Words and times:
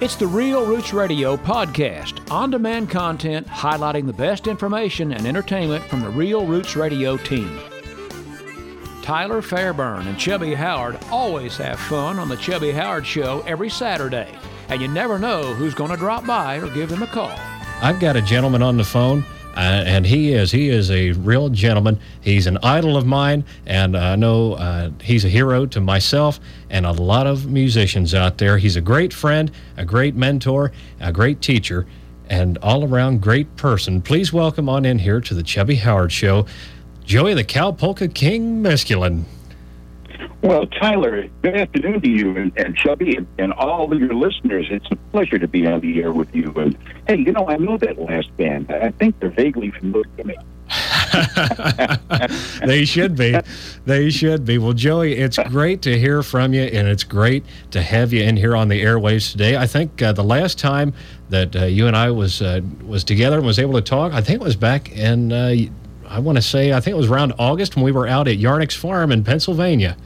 It's 0.00 0.16
the 0.16 0.26
Real 0.26 0.64
Roots 0.64 0.94
Radio 0.94 1.36
podcast, 1.36 2.30
on 2.30 2.50
demand 2.50 2.88
content 2.88 3.46
highlighting 3.46 4.06
the 4.06 4.14
best 4.14 4.46
information 4.46 5.12
and 5.12 5.26
entertainment 5.26 5.84
from 5.84 6.00
the 6.00 6.08
Real 6.08 6.46
Roots 6.46 6.74
Radio 6.74 7.18
team. 7.18 7.60
Tyler 9.02 9.42
Fairburn 9.42 10.06
and 10.06 10.18
Chubby 10.18 10.54
Howard 10.54 10.98
always 11.10 11.58
have 11.58 11.78
fun 11.78 12.18
on 12.18 12.30
The 12.30 12.38
Chubby 12.38 12.70
Howard 12.70 13.04
Show 13.06 13.44
every 13.46 13.68
Saturday, 13.68 14.34
and 14.70 14.80
you 14.80 14.88
never 14.88 15.18
know 15.18 15.52
who's 15.52 15.74
going 15.74 15.90
to 15.90 15.98
drop 15.98 16.26
by 16.26 16.56
or 16.56 16.70
give 16.70 16.88
them 16.88 17.02
a 17.02 17.06
call. 17.06 17.36
I've 17.82 18.00
got 18.00 18.16
a 18.16 18.22
gentleman 18.22 18.62
on 18.62 18.78
the 18.78 18.84
phone 18.84 19.22
uh, 19.56 19.82
and 19.86 20.06
he 20.06 20.32
is 20.32 20.52
he 20.52 20.68
is 20.68 20.90
a 20.90 21.12
real 21.12 21.48
gentleman. 21.48 21.98
He's 22.20 22.46
an 22.46 22.58
idol 22.62 22.96
of 22.96 23.06
mine, 23.06 23.44
and 23.66 23.96
I 23.96 24.16
know 24.16 24.54
uh, 24.54 24.90
he's 25.02 25.24
a 25.24 25.28
hero 25.28 25.66
to 25.66 25.80
myself 25.80 26.38
and 26.70 26.86
a 26.86 26.92
lot 26.92 27.26
of 27.26 27.50
musicians 27.50 28.14
out 28.14 28.38
there. 28.38 28.58
He's 28.58 28.76
a 28.76 28.80
great 28.80 29.12
friend, 29.12 29.50
a 29.76 29.84
great 29.84 30.14
mentor, 30.14 30.72
a 31.00 31.12
great 31.12 31.40
teacher, 31.42 31.86
and 32.28 32.58
all 32.58 32.84
around 32.84 33.22
great 33.22 33.56
person. 33.56 34.00
Please 34.00 34.32
welcome 34.32 34.68
on 34.68 34.84
in 34.84 34.98
here 34.98 35.20
to 35.20 35.34
the 35.34 35.42
Chubby 35.42 35.76
Howard 35.76 36.12
Show, 36.12 36.46
Joey 37.04 37.34
the 37.34 37.44
Cow 37.44 37.72
Polka 37.72 38.06
King 38.08 38.62
Miskulin. 38.62 39.24
Well, 40.42 40.66
Tyler, 40.66 41.28
good 41.42 41.54
afternoon 41.54 42.00
to 42.00 42.08
you 42.08 42.34
and, 42.36 42.50
and 42.56 42.74
Chubby 42.74 43.14
and, 43.14 43.26
and, 43.38 43.52
all 43.52 43.92
of 43.92 44.00
your 44.00 44.14
listeners. 44.14 44.68
It's 44.70 44.86
a 44.90 44.96
pleasure 45.12 45.38
to 45.38 45.46
be 45.46 45.66
on 45.66 45.80
the 45.80 46.02
air 46.02 46.12
with 46.12 46.34
you. 46.34 46.50
And 46.56 46.78
hey, 47.06 47.18
you 47.18 47.32
know, 47.32 47.46
I 47.46 47.58
know 47.58 47.76
that 47.76 47.98
last 47.98 48.34
band. 48.38 48.72
I 48.72 48.90
think 48.92 49.20
they're 49.20 49.28
vaguely 49.28 49.70
familiar 49.70 50.08
to 50.16 50.24
me. 50.24 50.36
they 52.66 52.86
should 52.86 53.16
be. 53.16 53.36
They 53.84 54.08
should 54.08 54.46
be. 54.46 54.56
Well, 54.56 54.72
Joey, 54.72 55.18
it's 55.18 55.36
great 55.48 55.82
to 55.82 55.98
hear 55.98 56.22
from 56.22 56.54
you, 56.54 56.62
and 56.62 56.88
it's 56.88 57.04
great 57.04 57.44
to 57.72 57.82
have 57.82 58.12
you 58.12 58.22
in 58.22 58.36
here 58.36 58.56
on 58.56 58.68
the 58.68 58.82
airwaves 58.82 59.32
today. 59.32 59.58
I 59.58 59.66
think 59.66 60.00
uh, 60.00 60.12
the 60.12 60.24
last 60.24 60.58
time 60.58 60.94
that 61.28 61.54
uh, 61.54 61.64
you 61.64 61.86
and 61.86 61.96
I 61.96 62.10
was 62.12 62.40
uh, 62.40 62.60
was 62.86 63.04
together 63.04 63.36
and 63.36 63.44
was 63.44 63.58
able 63.58 63.74
to 63.74 63.82
talk, 63.82 64.12
I 64.12 64.22
think 64.22 64.40
it 64.40 64.44
was 64.44 64.56
back 64.56 64.90
in. 64.92 65.32
Uh, 65.32 65.56
I 66.08 66.18
want 66.18 66.36
to 66.36 66.42
say, 66.42 66.72
I 66.72 66.80
think 66.80 66.94
it 66.94 66.98
was 66.98 67.10
around 67.10 67.34
August 67.38 67.76
when 67.76 67.84
we 67.84 67.92
were 67.92 68.06
out 68.06 68.26
at 68.26 68.38
Yarnick's 68.38 68.74
Farm 68.74 69.12
in 69.12 69.22
Pennsylvania. 69.22 69.96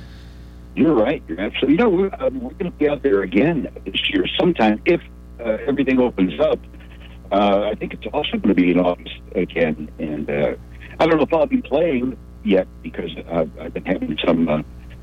You're 0.74 0.94
right. 0.94 1.22
You're 1.28 1.40
absolutely. 1.40 1.72
You 1.72 1.78
know, 1.78 1.88
we're, 1.88 2.14
uh, 2.14 2.30
we're 2.30 2.50
going 2.50 2.64
to 2.64 2.70
be 2.72 2.88
out 2.88 3.02
there 3.02 3.22
again 3.22 3.68
this 3.84 4.10
year 4.10 4.26
sometime 4.38 4.82
if 4.84 5.00
uh, 5.40 5.58
everything 5.66 6.00
opens 6.00 6.38
up. 6.40 6.58
Uh, 7.30 7.70
I 7.70 7.74
think 7.74 7.94
it's 7.94 8.06
also 8.12 8.32
going 8.32 8.54
to 8.54 8.54
be 8.54 8.70
in 8.70 8.80
August 8.80 9.18
again, 9.34 9.90
and 9.98 10.28
uh, 10.28 10.54
I 11.00 11.06
don't 11.06 11.16
know 11.16 11.24
if 11.24 11.32
I'll 11.32 11.46
be 11.46 11.62
playing 11.62 12.16
yet 12.44 12.68
because 12.82 13.10
I've, 13.30 13.50
I've 13.58 13.74
been 13.74 13.84
having 13.84 14.18
some 14.24 14.48
uh, 14.48 14.62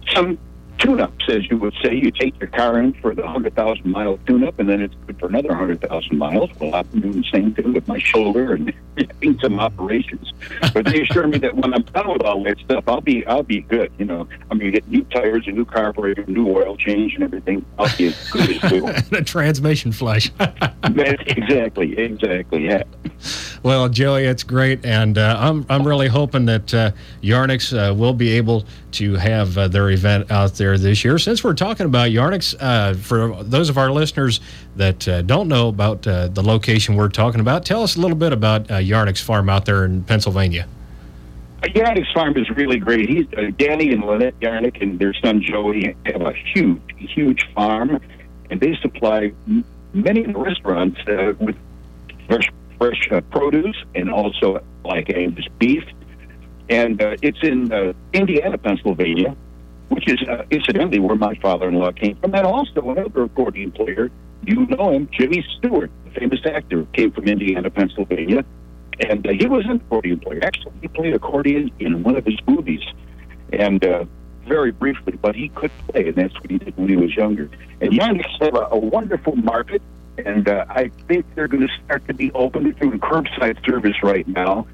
some 0.09 0.38
tune-ups, 0.81 1.25
as 1.29 1.49
you 1.49 1.57
would 1.57 1.73
say. 1.83 1.93
You 1.95 2.11
take 2.11 2.39
your 2.39 2.49
car 2.49 2.79
in 2.79 2.93
for 2.93 3.13
the 3.13 3.21
100,000 3.21 3.85
mile 3.85 4.17
tune-up, 4.25 4.59
and 4.59 4.67
then 4.67 4.81
it's 4.81 4.95
good 5.05 5.19
for 5.19 5.27
another 5.27 5.49
100,000 5.49 6.17
miles. 6.17 6.49
Well, 6.59 6.75
I've 6.75 6.91
been 6.91 7.01
doing 7.01 7.21
the 7.21 7.29
same 7.31 7.53
thing 7.53 7.73
with 7.73 7.88
my 7.88 7.99
shoulder 7.99 8.53
and 8.53 8.73
having 8.97 9.39
some 9.39 9.59
operations. 9.59 10.33
But 10.73 10.85
they 10.85 11.01
assure 11.01 11.27
me 11.27 11.38
that 11.39 11.55
when 11.55 11.73
I'm 11.73 11.83
done 11.83 12.11
with 12.11 12.23
all 12.23 12.43
that 12.43 12.59
stuff, 12.59 12.83
I'll 12.88 13.01
be 13.01 13.25
I'll 13.25 13.43
be 13.43 13.61
good. 13.61 13.91
You 13.97 14.05
know, 14.05 14.27
I'm 14.49 14.57
going 14.57 14.71
to 14.71 14.79
get 14.79 14.88
new 14.89 15.03
tires, 15.05 15.47
a 15.47 15.51
new 15.51 15.65
carburetor, 15.65 16.25
new 16.27 16.49
oil 16.49 16.75
change, 16.75 17.13
and 17.16 17.23
everything. 17.23 17.66
I'll 17.77 17.95
be 17.97 18.07
as 18.07 18.31
good 18.31 18.49
as 18.63 18.71
new. 18.71 18.81
the 19.09 19.23
transmission 19.23 19.91
flush. 19.91 20.31
exactly, 20.83 21.97
exactly, 21.97 22.66
yeah. 22.66 22.83
Well, 23.63 23.89
Joey, 23.89 24.25
it's 24.25 24.43
great, 24.43 24.83
and 24.83 25.17
uh, 25.17 25.38
I'm 25.39 25.66
I'm 25.69 25.88
really 25.88 26.07
hoping 26.07 26.45
that 26.45 26.73
uh, 26.73 26.91
Yarnick's 27.21 27.73
uh, 27.73 27.93
will 27.95 28.13
be 28.13 28.31
able 28.31 28.66
to 28.94 29.16
have 29.16 29.58
uh, 29.58 29.67
their 29.67 29.89
event 29.89 30.31
out 30.31 30.53
there 30.56 30.78
this 30.78 31.03
year. 31.03 31.17
Since 31.17 31.44
we're 31.44 31.53
talking 31.53 31.86
about 31.86 32.11
Yarnick's, 32.11 32.56
uh, 32.59 32.95
for 33.00 33.44
those 33.44 33.70
of 33.70 33.78
our 33.78 33.92
listeners 33.92 34.39
that 34.75 35.08
uh, 35.08 35.22
don't 35.22 35.47
know 35.47 35.67
about 35.67 36.03
the 36.03 36.42
location 36.44 36.95
we're 36.95 37.09
talking 37.09 37.42
about, 37.42 37.66
tell 37.66 37.84
us 37.84 37.95
a 37.95 38.00
little 38.00 38.17
bit 38.17 38.34
about 38.34 38.67
Yarnick's 38.67 39.22
farm 39.22 39.50
out 39.50 39.66
there 39.66 39.85
in 39.85 40.03
Pennsylvania. 40.03 40.68
Yarnick's 41.62 42.12
farm 42.12 42.35
is 42.38 42.50
really 42.50 42.80
great. 42.80 43.07
He's 43.07 43.28
Danny 43.57 43.91
and 43.91 44.03
Lynette 44.03 44.40
Yarnick 44.40 44.81
and 44.81 44.97
their 44.97 45.13
son 45.13 45.41
Joey 45.41 45.96
have 46.06 46.22
a 46.22 46.34
huge, 46.34 46.81
huge 46.97 47.47
farm, 47.53 48.00
and 48.50 48.59
they 48.59 48.75
supply 48.81 49.31
many 49.94 50.25
restaurants 50.25 51.00
with 51.40 51.56
fresh 52.28 52.50
fresh 52.81 53.07
uh, 53.12 53.22
produce 53.30 53.78
and 53.94 54.09
also 54.09 54.63
like 54.84 55.13
Angus 55.13 55.46
beef. 55.59 55.84
And 56.71 57.01
uh, 57.01 57.17
it's 57.21 57.43
in 57.43 57.71
uh, 57.71 57.91
Indiana, 58.13 58.57
Pennsylvania, 58.57 59.35
which 59.89 60.09
is 60.09 60.17
uh, 60.27 60.45
incidentally 60.49 60.99
where 60.99 61.17
my 61.17 61.35
father-in-law 61.35 61.91
came 61.91 62.15
from. 62.15 62.33
And 62.33 62.47
also 62.47 62.79
another 62.89 63.23
accordion 63.23 63.73
player, 63.73 64.09
you 64.45 64.65
know 64.67 64.91
him, 64.91 65.09
Jimmy 65.11 65.45
Stewart, 65.57 65.91
the 66.05 66.11
famous 66.11 66.39
actor, 66.45 66.85
came 66.93 67.11
from 67.11 67.25
Indiana, 67.25 67.69
Pennsylvania. 67.69 68.45
And 69.01 69.27
uh, 69.27 69.33
he 69.33 69.47
was 69.47 69.65
an 69.65 69.81
accordion 69.81 70.19
player. 70.19 70.39
Actually, 70.43 70.71
he 70.81 70.87
played 70.87 71.13
accordion 71.13 71.71
in 71.79 72.03
one 72.03 72.15
of 72.15 72.25
his 72.25 72.39
movies. 72.47 72.83
And 73.51 73.85
uh, 73.85 74.05
very 74.47 74.71
briefly, 74.71 75.19
but 75.21 75.35
he 75.35 75.49
could 75.49 75.71
play, 75.89 76.07
and 76.07 76.15
that's 76.15 76.33
what 76.35 76.49
he 76.49 76.57
did 76.57 76.77
when 76.77 76.88
he 76.88 76.95
was 76.95 77.13
younger. 77.13 77.49
And 77.81 77.91
Yarnick's 77.91 78.39
have 78.39 78.55
a, 78.55 78.69
a 78.71 78.77
wonderful 78.77 79.35
market 79.35 79.81
and 80.25 80.47
uh, 80.47 80.65
I 80.69 80.89
think 81.07 81.25
they're 81.35 81.47
going 81.47 81.67
to 81.67 81.73
start 81.85 82.07
to 82.07 82.13
be 82.13 82.31
open. 82.33 82.75
They're 82.79 82.91
curbside 82.91 83.65
service 83.65 83.95
right 84.03 84.27
now, 84.27 84.67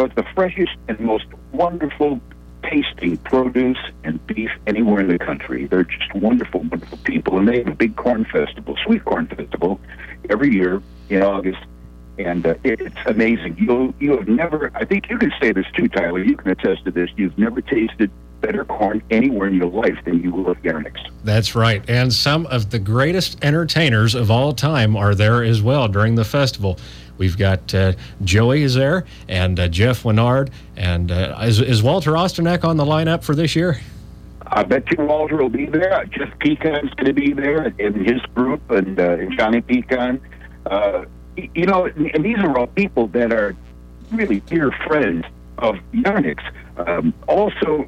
but 0.00 0.14
the 0.14 0.24
freshest 0.34 0.72
and 0.88 0.98
most 0.98 1.26
wonderful 1.52 2.18
tasting 2.62 3.18
produce 3.18 3.76
and 4.02 4.26
beef 4.26 4.50
anywhere 4.66 5.00
in 5.00 5.08
the 5.08 5.18
country. 5.18 5.66
They're 5.66 5.84
just 5.84 6.14
wonderful, 6.14 6.60
wonderful 6.60 6.96
people, 7.04 7.36
and 7.36 7.46
they 7.46 7.58
have 7.58 7.66
a 7.66 7.74
big 7.74 7.96
corn 7.96 8.24
festival, 8.24 8.78
sweet 8.82 9.04
corn 9.04 9.26
festival, 9.26 9.78
every 10.30 10.54
year 10.54 10.80
in 11.10 11.20
August. 11.22 11.58
And 12.16 12.46
uh, 12.46 12.54
it's 12.64 12.96
amazing. 13.04 13.58
You 13.58 13.92
you 14.00 14.16
have 14.16 14.26
never. 14.26 14.70
I 14.74 14.86
think 14.86 15.10
you 15.10 15.18
can 15.18 15.34
say 15.38 15.52
this 15.52 15.66
too, 15.74 15.86
Tyler. 15.88 16.24
You 16.24 16.34
can 16.34 16.50
attest 16.50 16.84
to 16.86 16.90
this. 16.90 17.10
You've 17.16 17.36
never 17.36 17.60
tasted 17.60 18.10
better 18.40 18.64
corn 18.64 19.02
anywhere 19.10 19.48
in 19.48 19.54
your 19.54 19.70
life 19.70 19.98
than 20.06 20.22
you 20.22 20.32
will 20.32 20.50
at 20.50 20.62
Yarnick's. 20.62 21.02
That's 21.24 21.54
right. 21.54 21.82
And 21.90 22.10
some 22.10 22.46
of 22.46 22.70
the 22.70 22.78
greatest 22.78 23.44
entertainers 23.44 24.14
of 24.14 24.30
all 24.30 24.54
time 24.54 24.96
are 24.96 25.14
there 25.14 25.44
as 25.44 25.60
well 25.60 25.88
during 25.88 26.14
the 26.14 26.24
festival. 26.24 26.78
We've 27.20 27.36
got 27.36 27.74
uh, 27.74 27.92
Joey 28.24 28.62
is 28.62 28.74
there 28.74 29.04
and 29.28 29.60
uh, 29.60 29.68
Jeff 29.68 30.04
Winard. 30.04 30.48
And 30.74 31.12
uh, 31.12 31.36
is, 31.42 31.60
is 31.60 31.82
Walter 31.82 32.12
Ostanek 32.12 32.64
on 32.64 32.78
the 32.78 32.84
lineup 32.86 33.22
for 33.22 33.34
this 33.34 33.54
year? 33.54 33.78
I 34.46 34.62
bet 34.62 34.90
you 34.90 35.04
Walter 35.04 35.36
will 35.36 35.50
be 35.50 35.66
there. 35.66 36.02
Jeff 36.06 36.30
Pecon's 36.38 36.94
going 36.94 37.04
to 37.04 37.12
be 37.12 37.34
there 37.34 37.66
in 37.78 38.06
his 38.06 38.22
group 38.34 38.62
and, 38.70 38.98
uh, 38.98 39.18
and 39.18 39.38
Johnny 39.38 39.60
Pecan. 39.60 40.18
Uh, 40.64 41.04
you 41.36 41.66
know, 41.66 41.84
and 41.84 42.24
these 42.24 42.38
are 42.38 42.56
all 42.56 42.68
people 42.68 43.08
that 43.08 43.34
are 43.34 43.54
really 44.12 44.40
dear 44.40 44.72
friends 44.86 45.26
of 45.58 45.76
Yarnick's. 45.92 46.42
Um, 46.78 47.12
also, 47.28 47.86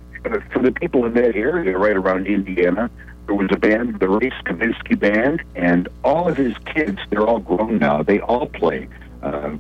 for 0.52 0.58
the 0.58 0.72
people 0.72 1.06
in 1.06 1.14
that 1.14 1.36
area 1.36 1.78
right 1.78 1.96
around 1.96 2.26
Indiana, 2.26 2.90
there 3.24 3.34
was 3.34 3.48
a 3.50 3.56
band, 3.56 3.98
the 3.98 4.10
Ray 4.10 4.30
Skavinsky 4.44 4.98
Band, 4.98 5.42
and 5.54 5.88
all 6.04 6.28
of 6.28 6.36
his 6.36 6.54
kids, 6.66 6.98
they're 7.08 7.26
all 7.26 7.40
grown 7.40 7.78
now. 7.78 8.02
They 8.02 8.20
all 8.20 8.46
play. 8.46 8.88
Uh, 9.22 9.56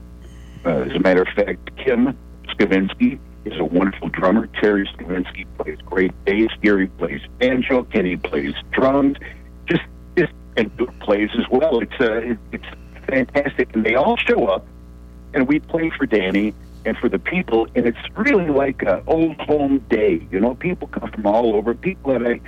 uh, 0.64 0.68
as 0.68 0.92
a 0.92 1.00
matter 1.00 1.22
of 1.22 1.28
fact, 1.28 1.76
Kim 1.76 2.16
Skavinsky 2.48 3.18
is 3.44 3.58
a 3.58 3.64
wonderful 3.64 4.08
drummer. 4.08 4.46
Terry 4.60 4.88
Skavinsky 4.94 5.46
plays 5.58 5.78
great 5.84 6.12
bass. 6.24 6.50
Gary 6.62 6.86
plays 6.86 7.20
banjo. 7.38 7.82
Kenny 7.84 8.16
plays 8.16 8.54
drums. 8.70 9.16
Just, 9.66 9.82
just 10.16 10.32
and 10.56 10.70
plays 11.00 11.30
as 11.38 11.44
well. 11.50 11.80
It's 11.80 12.00
uh, 12.00 12.12
it, 12.14 12.38
it's 12.52 12.66
fantastic, 13.06 13.74
and 13.74 13.84
they 13.84 13.94
all 13.94 14.16
show 14.16 14.46
up, 14.46 14.66
and 15.34 15.48
we 15.48 15.58
play 15.58 15.90
for 15.90 16.06
Danny 16.06 16.54
and 16.84 16.96
for 16.96 17.08
the 17.08 17.18
people. 17.18 17.66
And 17.74 17.86
it's 17.86 17.98
really 18.16 18.48
like 18.48 18.82
an 18.82 19.02
old 19.06 19.36
home 19.40 19.78
day. 19.88 20.26
You 20.30 20.40
know, 20.40 20.54
people 20.54 20.88
come 20.88 21.10
from 21.10 21.26
all 21.26 21.54
over. 21.56 21.74
People 21.74 22.12
that 22.12 22.26
I, 22.26 22.40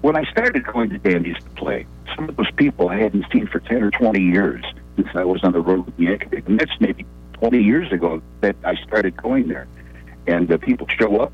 when 0.00 0.16
I 0.16 0.24
started 0.30 0.64
going 0.64 0.90
to 0.90 0.98
Danny's 0.98 1.42
to 1.42 1.50
play, 1.50 1.86
some 2.16 2.28
of 2.28 2.36
those 2.36 2.50
people 2.52 2.88
I 2.88 2.98
hadn't 2.98 3.26
seen 3.32 3.46
for 3.46 3.60
10 3.60 3.82
or 3.82 3.90
20 3.90 4.20
years 4.20 4.64
since 4.98 5.08
I 5.14 5.24
was 5.24 5.42
on 5.44 5.52
the 5.52 5.60
road 5.60 5.86
with 5.86 5.96
the 5.96 6.06
Yankovic. 6.06 6.46
And 6.46 6.58
that's 6.58 6.72
maybe 6.80 7.06
20 7.34 7.62
years 7.62 7.92
ago 7.92 8.20
that 8.40 8.56
I 8.64 8.74
started 8.86 9.16
going 9.16 9.48
there. 9.48 9.68
And 10.26 10.50
uh, 10.52 10.58
people 10.58 10.86
show 10.98 11.18
up 11.18 11.32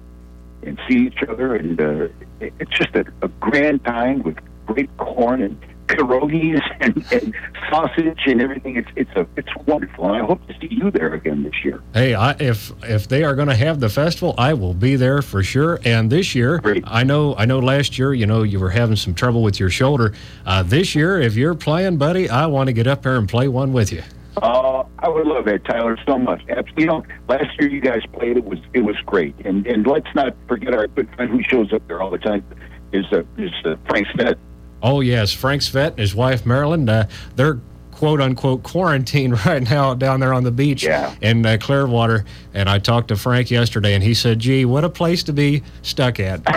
and 0.62 0.78
see 0.88 1.06
each 1.06 1.22
other. 1.28 1.56
And 1.56 1.80
uh, 1.80 2.08
it's 2.40 2.70
just 2.70 2.94
a, 2.94 3.04
a 3.22 3.28
grand 3.28 3.84
time 3.84 4.22
with 4.22 4.36
great 4.66 4.94
corn 4.98 5.42
and 5.42 5.58
pierogies 5.86 6.60
and, 6.80 7.04
and, 7.12 7.34
sausage 7.70 8.20
and 8.26 8.40
everything. 8.40 8.76
It's 8.76 8.88
it's 8.94 9.10
a 9.12 9.26
it's 9.36 9.48
wonderful, 9.66 10.06
and 10.06 10.22
I 10.22 10.26
hope 10.26 10.46
to 10.46 10.54
see 10.60 10.68
you 10.70 10.90
there 10.90 11.14
again 11.14 11.42
this 11.42 11.64
year. 11.64 11.82
Hey, 11.92 12.14
I, 12.14 12.32
if 12.32 12.72
if 12.84 13.08
they 13.08 13.24
are 13.24 13.34
going 13.34 13.48
to 13.48 13.54
have 13.54 13.80
the 13.80 13.88
festival, 13.88 14.34
I 14.38 14.54
will 14.54 14.74
be 14.74 14.96
there 14.96 15.22
for 15.22 15.42
sure. 15.42 15.80
And 15.84 16.10
this 16.10 16.34
year, 16.34 16.58
Great. 16.58 16.84
I 16.86 17.04
know 17.04 17.34
I 17.36 17.46
know 17.46 17.58
last 17.58 17.98
year, 17.98 18.12
you 18.14 18.26
know, 18.26 18.42
you 18.42 18.60
were 18.60 18.70
having 18.70 18.96
some 18.96 19.14
trouble 19.14 19.42
with 19.42 19.58
your 19.58 19.70
shoulder. 19.70 20.14
Uh, 20.46 20.62
this 20.62 20.94
year, 20.94 21.20
if 21.20 21.36
you're 21.36 21.54
playing, 21.54 21.96
buddy, 21.96 22.28
I 22.28 22.46
want 22.46 22.68
to 22.68 22.72
get 22.72 22.86
up 22.86 23.02
there 23.02 23.16
and 23.16 23.28
play 23.28 23.48
one 23.48 23.72
with 23.72 23.92
you. 23.92 24.02
Uh, 24.36 24.84
I 24.98 25.08
would 25.08 25.26
love 25.26 25.44
that, 25.44 25.64
Tyler, 25.64 25.96
so 26.06 26.18
much. 26.18 26.42
You 26.76 26.86
know, 26.86 27.04
last 27.28 27.58
year 27.58 27.70
you 27.70 27.80
guys 27.80 28.02
played; 28.12 28.36
it 28.36 28.44
was 28.44 28.58
it 28.72 28.80
was 28.80 28.96
great. 29.06 29.34
And 29.44 29.66
and 29.66 29.86
let's 29.86 30.12
not 30.14 30.34
forget 30.48 30.74
our 30.74 30.86
good 30.88 31.08
friend 31.14 31.30
who 31.30 31.42
shows 31.42 31.72
up 31.72 31.86
there 31.86 32.02
all 32.02 32.10
the 32.10 32.18
time 32.18 32.44
is 32.92 33.06
uh, 33.12 33.22
is 33.38 33.52
uh, 33.64 33.76
Frank 33.88 34.06
Smith. 34.12 34.38
Oh, 34.84 35.00
yes. 35.00 35.32
Frank 35.32 35.62
Svet 35.62 35.90
and 35.92 35.98
his 35.98 36.14
wife, 36.14 36.44
Marilyn, 36.44 36.86
uh, 36.88 37.08
they're 37.36 37.58
quote 37.90 38.20
unquote 38.20 38.62
quarantined 38.64 39.32
right 39.46 39.62
now 39.70 39.94
down 39.94 40.20
there 40.20 40.34
on 40.34 40.42
the 40.44 40.50
beach 40.50 40.84
Yeah. 40.84 41.14
in 41.22 41.46
uh, 41.46 41.56
Clearwater. 41.60 42.24
And 42.52 42.68
I 42.68 42.78
talked 42.78 43.08
to 43.08 43.16
Frank 43.16 43.50
yesterday, 43.50 43.94
and 43.94 44.02
he 44.04 44.12
said, 44.14 44.38
"Gee, 44.40 44.64
what 44.66 44.84
a 44.84 44.90
place 44.90 45.22
to 45.24 45.32
be 45.32 45.62
stuck 45.82 46.20
at." 46.20 46.40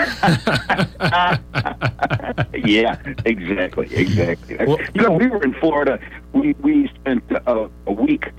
yeah, 2.54 3.00
exactly, 3.26 3.94
exactly. 3.96 4.58
Well- 4.66 4.80
you 4.94 5.02
know, 5.02 5.12
we 5.12 5.28
were 5.28 5.44
in 5.44 5.54
Florida. 5.56 6.00
We 6.34 6.54
we 6.62 6.88
spent 6.90 7.24
uh, 7.48 7.68
a 7.86 7.92
week 7.92 8.30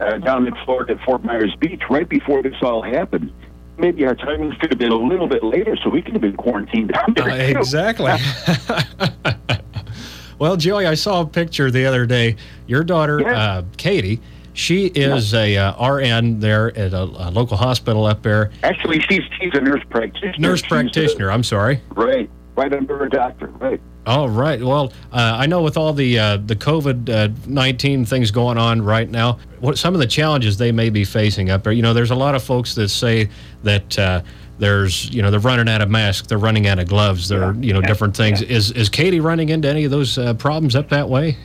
uh, 0.00 0.18
down 0.18 0.46
in 0.46 0.54
Florida 0.64 0.94
at 0.94 1.00
Fort 1.04 1.24
Myers 1.24 1.54
Beach 1.60 1.82
right 1.90 2.08
before 2.08 2.42
this 2.42 2.54
all 2.62 2.82
happened. 2.82 3.32
Maybe 3.76 4.06
our 4.06 4.14
timing 4.14 4.52
should 4.60 4.70
have 4.70 4.78
been 4.78 4.92
a 4.92 4.96
little 4.96 5.26
bit 5.26 5.42
later, 5.42 5.76
so 5.82 5.90
we 5.90 6.00
could 6.00 6.12
have 6.12 6.22
been 6.22 6.36
quarantined 6.36 6.92
there. 7.16 7.24
Uh, 7.28 7.34
exactly. 7.36 8.12
well, 10.38 10.56
Joey, 10.56 10.86
I 10.86 10.94
saw 10.94 11.22
a 11.22 11.26
picture 11.26 11.70
the 11.70 11.84
other 11.86 12.06
day. 12.06 12.36
Your 12.66 12.84
daughter, 12.84 13.20
Yeah. 13.20 13.32
uh, 13.32 13.62
Katie, 13.76 14.20
she 14.52 14.86
is 14.86 15.34
a 15.34 15.56
uh, 15.56 15.88
RN 15.94 16.38
there 16.38 16.76
at 16.78 16.92
a, 16.92 17.02
a 17.02 17.30
local 17.30 17.56
hospital 17.56 18.06
up 18.06 18.22
there. 18.22 18.52
Actually, 18.62 19.00
she's 19.00 19.22
she's 19.40 19.52
a 19.54 19.60
nurse 19.60 19.82
practitioner. 19.90 20.34
Nurse 20.38 20.62
practitioner. 20.62 21.30
I'm 21.32 21.42
sorry. 21.42 21.80
right, 21.90 22.30
right 22.56 22.72
under 22.72 23.04
a 23.04 23.10
doctor. 23.10 23.48
Right. 23.48 23.80
All 24.06 24.28
right. 24.28 24.62
Well, 24.62 24.92
uh, 25.12 25.36
I 25.38 25.46
know 25.46 25.62
with 25.62 25.76
all 25.76 25.92
the 25.94 26.18
uh, 26.18 26.36
the 26.36 26.56
COVID 26.56 27.08
uh, 27.08 27.28
nineteen 27.46 28.04
things 28.04 28.30
going 28.30 28.58
on 28.58 28.82
right 28.82 29.08
now, 29.10 29.38
what 29.60 29.78
some 29.78 29.94
of 29.94 30.00
the 30.00 30.06
challenges 30.06 30.58
they 30.58 30.72
may 30.72 30.90
be 30.90 31.04
facing 31.04 31.50
up 31.50 31.62
there. 31.64 31.72
You 31.72 31.82
know, 31.82 31.94
there's 31.94 32.10
a 32.10 32.14
lot 32.14 32.34
of 32.34 32.42
folks 32.42 32.74
that 32.74 32.88
say 32.88 33.28
that. 33.62 33.98
Uh, 33.98 34.20
there's, 34.56 35.12
you 35.12 35.20
know, 35.20 35.32
they're 35.32 35.40
running 35.40 35.68
out 35.68 35.82
of 35.82 35.90
masks, 35.90 36.28
they're 36.28 36.38
running 36.38 36.68
out 36.68 36.78
of 36.78 36.86
gloves, 36.86 37.28
they're, 37.28 37.54
you 37.54 37.72
know, 37.72 37.80
Yeah. 37.80 37.88
different 37.88 38.16
things. 38.16 38.40
Is 38.40 38.70
is 38.70 38.88
Katie 38.88 39.18
running 39.18 39.48
into 39.48 39.66
any 39.68 39.84
of 39.84 39.90
those 39.90 40.16
uh, 40.16 40.32
problems 40.34 40.76
up 40.76 40.88
that 40.90 41.08
way? 41.08 41.36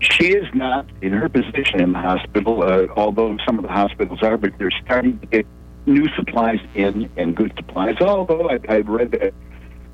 She 0.00 0.30
is 0.30 0.52
not 0.52 0.84
in 1.02 1.12
her 1.12 1.28
position 1.28 1.80
in 1.80 1.92
the 1.92 2.00
hospital, 2.00 2.64
uh, 2.64 2.88
although 2.96 3.38
some 3.46 3.60
of 3.60 3.62
the 3.62 3.70
hospitals 3.70 4.24
are, 4.24 4.36
but 4.36 4.58
they're 4.58 4.72
starting 4.84 5.20
to 5.20 5.26
get 5.26 5.46
new 5.86 6.08
supplies 6.16 6.58
in 6.74 7.08
and 7.16 7.36
good 7.36 7.52
supplies. 7.54 7.94
Although 8.00 8.50
I, 8.50 8.58
I've 8.68 8.88
read 8.88 9.12
that, 9.12 9.32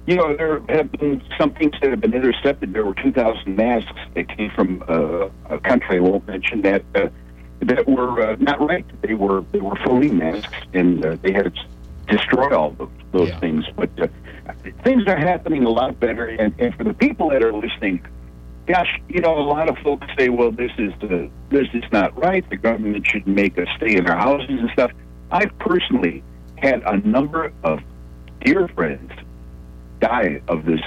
you 0.09 0.17
know, 0.17 0.35
there 0.35 0.61
have 0.71 0.91
been 0.93 1.23
some 1.39 1.53
things 1.53 1.75
that 1.83 1.91
have 1.91 2.01
been 2.01 2.15
intercepted. 2.15 2.73
There 2.73 2.87
were 2.87 2.95
2,000 2.95 3.55
masks 3.55 3.93
that 4.15 4.27
came 4.35 4.51
from 4.53 4.83
uh, 4.89 5.29
a 5.55 5.59
country 5.61 5.99
I 5.99 6.01
won't 6.01 6.27
mention 6.27 6.63
that 6.63 6.83
uh, 6.95 7.11
that 7.61 7.87
were 7.87 8.31
uh, 8.31 8.37
not 8.41 8.59
right. 8.67 8.87
They 9.03 9.13
were 9.13 9.45
they 9.53 9.61
were 9.61 9.77
phony 9.85 10.09
masks, 10.09 10.55
and 10.73 11.05
uh, 11.05 11.17
they 11.21 11.33
had 11.33 11.55
to 11.55 11.65
destroy 12.07 12.57
all 12.57 12.71
those, 12.71 12.89
those 13.13 13.29
Yeah. 13.29 13.41
things. 13.41 13.67
But 13.77 13.91
uh, 14.01 14.07
things 14.83 15.07
are 15.09 15.19
happening 15.19 15.65
a 15.65 15.69
lot 15.69 16.01
better, 16.01 16.25
and, 16.25 16.55
and 16.59 16.75
for 16.77 16.85
the 16.85 16.95
people 16.95 17.29
that 17.29 17.43
are 17.43 17.53
listening 17.53 18.01
gosh, 18.67 19.01
you 19.09 19.21
know, 19.21 19.39
a 19.39 19.41
lot 19.41 19.67
of 19.71 19.79
folks 19.79 20.07
say, 20.19 20.29
well, 20.29 20.51
this 20.51 20.71
is 20.79 20.93
the 21.01 21.29
this 21.51 21.69
is 21.75 21.85
not 21.93 22.17
right. 22.19 22.49
The 22.49 22.57
government 22.57 23.07
should 23.07 23.27
make 23.27 23.59
us 23.59 23.69
stay 23.77 23.97
in 23.97 24.07
our 24.07 24.17
houses 24.17 24.49
and 24.61 24.71
stuff. 24.71 24.91
I've 25.31 25.59
personally 25.59 26.23
had 26.57 26.83
a 26.85 26.97
number 26.99 27.53
of 27.63 27.81
dear 28.43 28.69
friends 28.69 29.11
die 30.01 30.41
of 30.49 30.65
this 30.65 30.81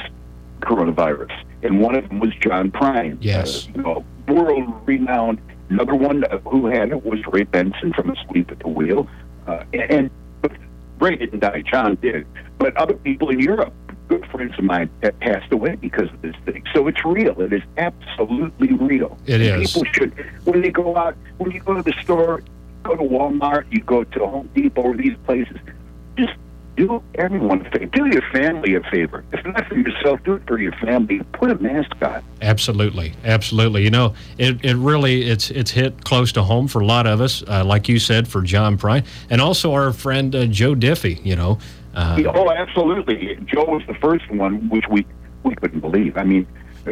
coronavirus, 0.62 1.32
and 1.64 1.80
one 1.80 1.96
of 1.96 2.08
them 2.08 2.20
was 2.20 2.34
John 2.36 2.72
Prine. 2.72 3.18
Yes. 3.22 3.68
uh, 3.68 3.72
you 3.76 3.82
know, 3.84 4.06
world 4.28 4.88
renowned. 4.88 5.40
Another 5.70 5.96
one 5.96 6.26
who 6.50 6.66
had 6.66 6.90
it 6.90 7.06
was 7.06 7.20
Ray 7.28 7.44
Benson 7.44 7.94
from 7.94 8.12
Asleep 8.12 8.52
at 8.52 8.60
the 8.60 8.68
Wheel, 8.68 9.08
uh, 9.48 9.64
and 9.74 10.12
but 10.42 10.52
Ray 11.00 11.16
didn't 11.16 11.40
die. 11.40 11.62
John 11.62 11.96
did, 12.02 12.28
but 12.58 12.76
other 12.76 12.94
people 12.96 13.30
in 13.30 13.40
Europe 13.40 13.74
good 14.12 14.26
friends 14.30 14.54
of 14.58 14.66
mine 14.66 14.90
that 15.00 15.18
passed 15.22 15.54
away 15.54 15.76
because 15.76 16.10
of 16.10 16.22
this 16.22 16.36
thing. 16.44 16.62
So 16.74 16.88
it's 16.88 17.04
real. 17.06 17.40
It 17.40 17.54
is 17.54 17.62
absolutely 17.78 18.74
real. 18.74 19.18
It 19.26 19.40
is. 19.40 19.72
People 19.72 19.90
should, 19.94 20.26
when 20.44 20.62
they 20.62 20.70
go 20.70 20.98
out, 20.98 21.16
when 21.38 21.52
you 21.52 21.62
go 21.62 21.76
to 21.76 21.82
the 21.82 21.94
store, 22.02 22.44
go 22.84 22.98
to 22.98 23.04
Walmart, 23.04 23.66
you 23.72 23.80
go 23.80 24.04
to 24.04 24.20
Home 24.28 24.50
Depot 24.54 24.82
or 24.82 24.98
these 24.98 25.16
places, 25.26 25.56
just 26.18 26.34
do 26.88 27.04
everyone 27.16 27.66
a 27.66 27.70
favor. 27.70 27.86
Do 27.86 28.06
your 28.08 28.22
family 28.32 28.76
a 28.76 28.82
favor. 28.90 29.24
If 29.32 29.46
not 29.46 29.68
for 29.68 29.76
yourself, 29.76 30.24
do 30.24 30.34
it 30.34 30.48
for 30.48 30.58
your 30.60 30.72
family. 30.74 31.22
Put 31.34 31.52
a 31.52 31.56
mask 31.56 31.92
on. 32.02 32.24
Absolutely, 32.42 33.14
absolutely. 33.24 33.84
You 33.84 33.92
know, 33.92 34.16
it, 34.38 34.64
it 34.66 34.76
really 34.76 35.30
it's 35.30 35.52
it's 35.52 35.72
hit 35.72 36.04
close 36.04 36.32
to 36.34 36.44
home 36.44 36.68
for 36.68 36.82
a 36.82 36.86
lot 36.86 37.06
of 37.06 37.22
us, 37.22 37.44
uh, 37.48 37.64
like 37.64 37.88
you 37.88 38.00
said, 38.00 38.28
for 38.28 38.42
John 38.42 38.78
Prine, 38.78 39.06
and 39.30 39.40
also 39.42 39.74
our 39.74 39.94
friend 39.94 40.36
uh, 40.36 40.46
Joe 40.48 40.74
Diffie. 40.74 41.24
You 41.24 41.36
know, 41.36 41.60
uh, 41.94 42.24
oh, 42.34 42.52
absolutely. 42.52 43.38
Joe 43.46 43.66
was 43.66 43.84
the 43.88 43.96
first 43.96 44.30
one, 44.32 44.68
which 44.70 44.86
we 44.90 45.06
we 45.44 45.56
couldn't 45.56 45.82
believe. 45.82 46.18
I 46.18 46.24
mean, 46.24 46.48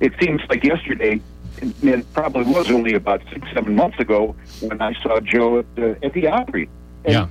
it 0.00 0.12
seems 0.20 0.40
like 0.48 0.64
yesterday. 0.64 1.20
It 1.60 2.12
probably 2.12 2.44
was 2.44 2.70
only 2.72 2.94
about 2.94 3.22
six, 3.32 3.46
seven 3.54 3.76
months 3.76 4.00
ago 4.00 4.34
when 4.60 4.82
I 4.82 4.94
saw 5.00 5.20
Joe 5.20 5.60
at 5.60 5.76
the, 5.76 5.96
at 6.02 6.12
the 6.12 6.26
Opry. 6.26 6.68
And 7.04 7.12
Yeah. 7.12 7.26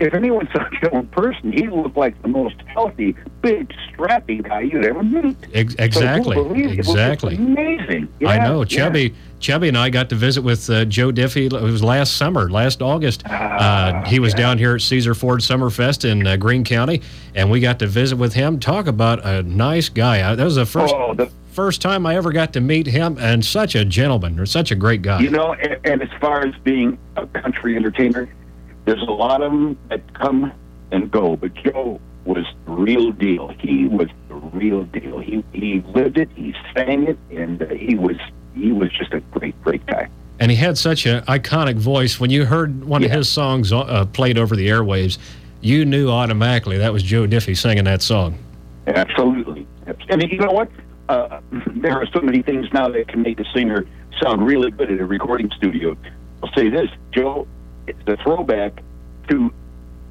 If 0.00 0.14
anyone 0.14 0.48
saw 0.52 0.64
Joe 0.82 0.98
in 0.98 1.06
person, 1.08 1.52
he 1.52 1.68
looked 1.68 1.96
like 1.96 2.20
the 2.22 2.28
most 2.28 2.56
healthy, 2.66 3.14
big, 3.42 3.72
strappy 3.92 4.42
guy 4.42 4.62
you'd 4.62 4.84
ever 4.84 5.02
meet. 5.02 5.36
ex- 5.52 5.74
So 5.74 5.84
exactly, 5.84 6.34
believed 6.36 6.58
it? 6.58 6.72
It 6.72 6.78
was 6.78 6.88
exactly. 6.88 7.36
amazing. 7.36 8.08
I 8.26 8.36
Yeah, 8.36 8.48
know. 8.48 8.60
yeah. 8.60 8.64
Chubby, 8.66 9.14
Chubby 9.40 9.68
and 9.68 9.76
I 9.78 9.90
got 9.90 10.08
to 10.08 10.14
visit 10.14 10.42
with 10.42 10.68
uh, 10.70 10.84
Joe 10.86 11.10
Diffie. 11.12 11.46
It 11.52 11.62
was 11.62 11.82
last 11.84 12.16
summer, 12.16 12.50
last 12.50 12.82
August. 12.82 13.24
uh, 13.26 14.02
he 14.04 14.18
was 14.18 14.32
yeah. 14.32 14.38
down 14.38 14.58
here 14.58 14.74
at 14.74 14.80
Caesar 14.82 15.14
Ford 15.14 15.40
Summerfest 15.40 16.08
in 16.10 16.26
uh, 16.26 16.36
Greene 16.36 16.64
County, 16.64 17.02
and 17.34 17.50
we 17.50 17.60
got 17.60 17.78
to 17.80 17.86
visit 17.86 18.16
with 18.16 18.32
him. 18.32 18.58
Talk 18.58 18.86
about 18.86 19.24
a 19.24 19.42
nice 19.42 19.88
guy. 19.88 20.28
I, 20.30 20.34
that 20.34 20.44
was 20.44 20.54
the 20.56 20.66
first 20.66 20.94
Oh, 20.96 21.14
the, 21.14 21.30
first 21.52 21.80
time 21.80 22.04
I 22.04 22.16
ever 22.16 22.32
got 22.32 22.52
to 22.54 22.60
meet 22.60 22.86
him, 22.86 23.16
and 23.20 23.44
such 23.44 23.74
a 23.76 23.84
gentleman, 23.84 24.40
or 24.40 24.46
such 24.46 24.72
a 24.72 24.74
great 24.74 25.02
guy. 25.02 25.20
You 25.20 25.30
know, 25.30 25.52
and, 25.54 25.76
and 25.84 26.02
as 26.02 26.08
far 26.20 26.44
as 26.44 26.52
being 26.64 26.98
a 27.16 27.26
country 27.28 27.76
entertainer, 27.76 28.28
there's 28.84 29.02
a 29.02 29.12
lot 29.12 29.42
of 29.42 29.52
them 29.52 29.78
that 29.88 30.14
come 30.14 30.52
and 30.92 31.10
go, 31.10 31.36
but 31.36 31.54
Joe 31.54 32.00
was 32.24 32.44
the 32.66 32.72
real 32.72 33.12
deal. 33.12 33.48
He 33.58 33.86
was 33.86 34.08
the 34.28 34.34
real 34.34 34.84
deal. 34.84 35.18
He 35.18 35.44
he 35.52 35.80
lived 35.94 36.18
it. 36.18 36.28
He 36.34 36.54
sang 36.74 37.04
it, 37.08 37.18
and 37.30 37.62
uh, 37.62 37.66
he 37.68 37.94
was 37.94 38.16
he 38.54 38.72
was 38.72 38.90
just 38.92 39.12
a 39.12 39.20
great 39.20 39.60
great 39.62 39.84
guy. 39.86 40.08
and 40.40 40.50
he 40.50 40.56
had 40.56 40.76
such 40.78 41.06
an 41.06 41.22
iconic 41.24 41.76
voice. 41.76 42.18
When 42.18 42.30
you 42.30 42.44
heard 42.44 42.84
one 42.84 43.04
of 43.04 43.10
his 43.10 43.28
songs 43.28 43.72
uh, 43.72 44.04
played 44.12 44.38
over 44.38 44.56
the 44.56 44.68
airwaves, 44.68 45.18
you 45.60 45.84
knew 45.84 46.10
automatically 46.10 46.78
that 46.78 46.92
was 46.92 47.02
Joe 47.02 47.26
Diffie 47.26 47.56
singing 47.56 47.84
that 47.84 48.02
song. 48.02 48.38
Absolutely. 48.86 49.66
And 50.08 50.22
you 50.30 50.38
know 50.38 50.50
what? 50.50 50.70
Uh, 51.08 51.40
there 51.76 51.92
are 51.92 52.06
so 52.06 52.20
many 52.20 52.42
things 52.42 52.66
now 52.72 52.88
that 52.88 53.08
can 53.08 53.22
make 53.22 53.38
a 53.40 53.44
singer 53.54 53.86
sound 54.22 54.44
really 54.44 54.70
good 54.70 54.90
in 54.90 54.98
a 55.00 55.06
recording 55.06 55.50
studio. 55.56 55.96
I'll 56.42 56.52
say 56.54 56.68
this, 56.68 56.88
Joe, 57.12 57.46
it's 57.86 57.98
a 58.06 58.16
throwback 58.22 58.82
to 59.28 59.52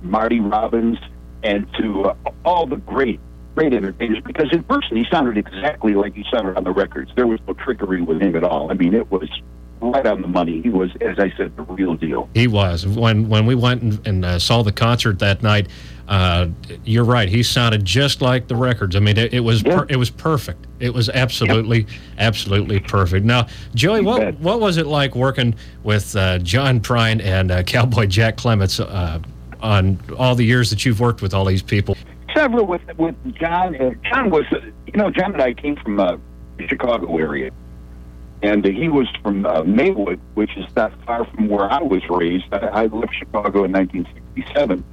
Marty 0.02 0.40
Robbins 0.40 0.98
and 1.44 1.68
to 1.80 2.06
uh, 2.06 2.16
all 2.46 2.66
the 2.66 2.78
great, 2.78 3.20
great 3.56 3.74
entertainers 3.74 4.24
because 4.26 4.52
in 4.52 4.64
person 4.64 4.98
he 4.98 5.06
sounded 5.12 5.38
exactly 5.38 5.94
like 5.94 6.14
he 6.14 6.26
sounded 6.34 6.58
on 6.58 6.64
the 6.64 6.72
records. 6.72 7.12
There 7.16 7.28
was 7.28 7.40
no 7.48 7.54
trickery 7.54 8.02
with 8.02 8.22
him 8.22 8.36
at 8.36 8.44
all. 8.44 8.72
I 8.72 8.76
mean, 8.76 8.94
it 8.94 9.12
was 9.12 9.30
right 9.92 10.06
on 10.06 10.22
the 10.22 10.28
money. 10.28 10.62
He 10.62 10.70
was, 10.70 10.90
as 11.02 11.20
I 11.20 11.32
said, 11.38 11.56
the 11.56 11.64
real 11.64 11.96
deal. 11.96 12.30
He 12.34 12.48
was 12.48 12.86
when 12.88 13.28
when 13.30 13.46
we 13.46 13.56
went 13.56 13.82
and, 13.82 14.08
and 14.08 14.26
uh, 14.26 14.40
saw 14.40 14.64
the 14.64 14.72
concert 14.72 15.20
that 15.20 15.44
night. 15.44 15.68
Uh, 16.06 16.48
you're 16.84 17.06
right. 17.06 17.30
He 17.30 17.44
sounded 17.44 17.86
just 17.86 18.22
like 18.22 18.48
the 18.50 18.58
records. 18.58 18.94
I 18.98 19.00
mean, 19.00 19.18
it, 19.18 19.34
it 19.34 19.40
was 19.40 19.64
Yeah. 19.64 19.80
per, 19.80 19.86
it 19.88 19.96
was 19.96 20.10
perfect. 20.10 20.68
It 20.82 20.94
was 20.94 21.08
absolutely 21.10 21.88
absolutely 22.18 22.82
perfect. 22.82 23.26
Now, 23.26 23.48
Joey, 23.74 24.00
You 24.00 24.06
what 24.06 24.20
bet. 24.20 24.40
what 24.40 24.60
was 24.60 24.76
it 24.78 24.86
like 24.86 25.16
working 25.16 25.56
with 25.84 26.14
uh, 26.16 26.40
John 26.40 26.82
Prine 26.82 27.22
and 27.24 27.52
uh, 27.52 27.64
Cowboy 27.64 28.08
Jack 28.08 28.36
Clements 28.36 28.82
uh, 28.82 29.20
on 29.62 29.98
all 30.18 30.36
the 30.36 30.44
years 30.44 30.70
that 30.72 30.84
you've 30.86 31.00
worked 31.00 31.22
with 31.22 31.34
all 31.34 31.46
these 31.46 31.62
people? 31.64 31.96
several 32.36 32.66
with 32.66 32.82
with 32.98 33.16
John. 33.36 33.74
Uh, 33.76 33.92
John 34.12 34.30
was, 34.30 34.44
uh, 34.52 34.58
you 34.88 34.94
know, 34.98 35.10
John 35.10 35.34
and 35.34 35.42
I 35.42 35.54
came 35.54 35.78
from 35.78 36.00
uh, 36.02 36.18
the 36.58 36.68
Chicago 36.68 37.16
area, 37.18 37.52
and 38.44 38.66
he 38.66 38.90
was 38.90 39.08
from 39.22 39.46
uh, 39.46 39.64
Maywood, 39.64 40.20
which 40.34 40.56
is 40.58 40.66
not 40.76 40.92
far 41.06 41.26
from 41.26 41.48
where 41.48 41.72
I 41.72 41.82
was 41.82 42.02
raised. 42.10 42.46
I, 42.52 42.58
I 42.58 42.86
left 42.88 43.16
Chicago 43.18 43.64
in 43.64 43.72
1967, 43.72 44.84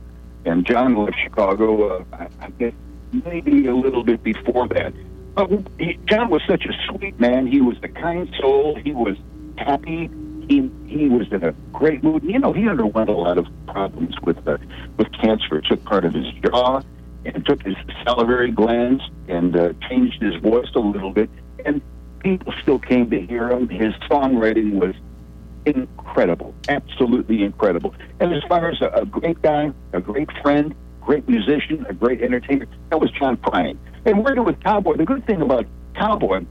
and 0.46 0.64
John 0.64 0.96
left 0.96 1.16
Chicago. 1.22 1.98
Uh, 1.98 2.04
I, 2.12 2.28
I 2.40 2.50
guess 2.50 2.72
maybe 3.12 3.66
a 3.66 3.74
little 3.74 4.04
bit 4.04 4.22
before 4.22 4.68
that. 4.68 4.94
But 5.34 5.50
he, 5.78 5.98
John 6.06 6.30
was 6.30 6.42
such 6.48 6.64
a 6.64 6.72
sweet 6.86 7.18
man. 7.18 7.48
He 7.48 7.60
was 7.60 7.76
a 7.82 7.88
kind 7.88 8.32
soul. 8.40 8.76
He 8.76 8.92
was 8.92 9.16
happy. 9.58 10.08
He 10.48 10.70
he 10.86 11.08
was 11.08 11.26
in 11.32 11.42
a 11.42 11.52
great 11.72 12.04
mood. 12.04 12.22
You 12.22 12.38
know, 12.38 12.52
he 12.52 12.68
underwent 12.68 13.10
a 13.10 13.14
lot 13.14 13.36
of 13.36 13.46
problems 13.66 14.14
with 14.22 14.46
uh, 14.46 14.58
with 14.96 15.10
cancer. 15.20 15.58
It 15.58 15.64
took 15.66 15.82
part 15.84 16.04
of 16.04 16.14
his 16.14 16.26
jaw 16.44 16.82
and 17.24 17.44
took 17.44 17.62
his 17.62 17.74
salivary 18.04 18.52
glands 18.52 19.02
and 19.26 19.56
uh, 19.56 19.72
changed 19.88 20.22
his 20.22 20.36
voice 20.36 20.68
a 20.76 20.80
little 20.80 21.12
bit. 21.12 21.28
And 21.64 21.82
people 22.20 22.52
still 22.62 22.78
came 22.78 23.10
to 23.10 23.20
hear 23.20 23.50
him. 23.50 23.68
His 23.68 23.94
songwriting 24.10 24.74
was 24.74 24.94
incredible, 25.66 26.54
absolutely 26.68 27.42
incredible. 27.42 27.94
And 28.18 28.32
as 28.32 28.42
far 28.44 28.70
as 28.70 28.80
a, 28.80 28.88
a 28.88 29.06
great 29.06 29.40
guy, 29.42 29.72
a 29.92 30.00
great 30.00 30.30
friend, 30.42 30.74
great 31.00 31.28
musician, 31.28 31.84
a 31.88 31.94
great 31.94 32.22
entertainer, 32.22 32.66
that 32.90 33.00
was 33.00 33.10
John 33.10 33.36
Prine. 33.36 33.76
And 34.04 34.24
working 34.24 34.44
with 34.44 34.62
Cowboy, 34.62 34.96
the 34.96 35.04
good 35.04 35.26
thing 35.26 35.42
about 35.42 35.66
Cowboy 35.94 36.44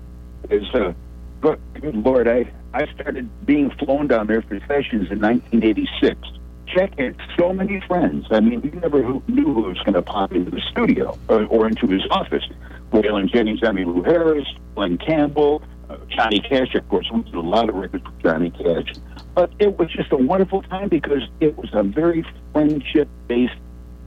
is 0.49 0.63
uh, 0.73 0.93
But 1.41 1.59
good 1.73 1.95
Lord, 1.95 2.27
I 2.27 2.51
I 2.73 2.85
started 2.93 3.29
being 3.45 3.71
flown 3.71 4.07
down 4.07 4.27
there 4.27 4.43
for 4.43 4.59
sessions 4.67 5.09
in 5.09 5.19
1986. 5.19 6.19
Jack 6.67 6.99
had 6.99 7.15
so 7.37 7.51
many 7.51 7.81
friends. 7.81 8.27
I 8.29 8.41
mean, 8.41 8.61
you 8.61 8.79
never 8.79 9.01
knew 9.27 9.53
who 9.53 9.61
was 9.63 9.79
going 9.79 9.93
to 9.93 10.03
pop 10.03 10.31
into 10.31 10.51
the 10.51 10.61
studio 10.61 11.17
or, 11.27 11.45
or 11.45 11.67
into 11.67 11.87
his 11.87 12.03
office. 12.11 12.47
Waylon 12.91 13.31
Jennings, 13.31 13.61
Emmylou 13.61 14.05
Harris, 14.05 14.47
Glen 14.75 14.97
Campbell, 14.97 15.61
uh, 15.89 15.97
Johnny 16.09 16.39
Cash. 16.39 16.75
Of 16.75 16.87
course, 16.89 17.09
we 17.13 17.21
did 17.23 17.35
a 17.35 17.39
lot 17.39 17.69
of 17.69 17.75
records 17.75 18.03
with 18.03 18.21
Johnny 18.21 18.51
Cash. 18.51 18.95
But 19.35 19.51
it 19.59 19.77
was 19.77 19.89
just 19.91 20.11
a 20.11 20.17
wonderful 20.17 20.61
time 20.63 20.89
because 20.89 21.21
it 21.39 21.57
was 21.57 21.69
a 21.73 21.83
very 21.83 22.25
friendship-based 22.53 23.53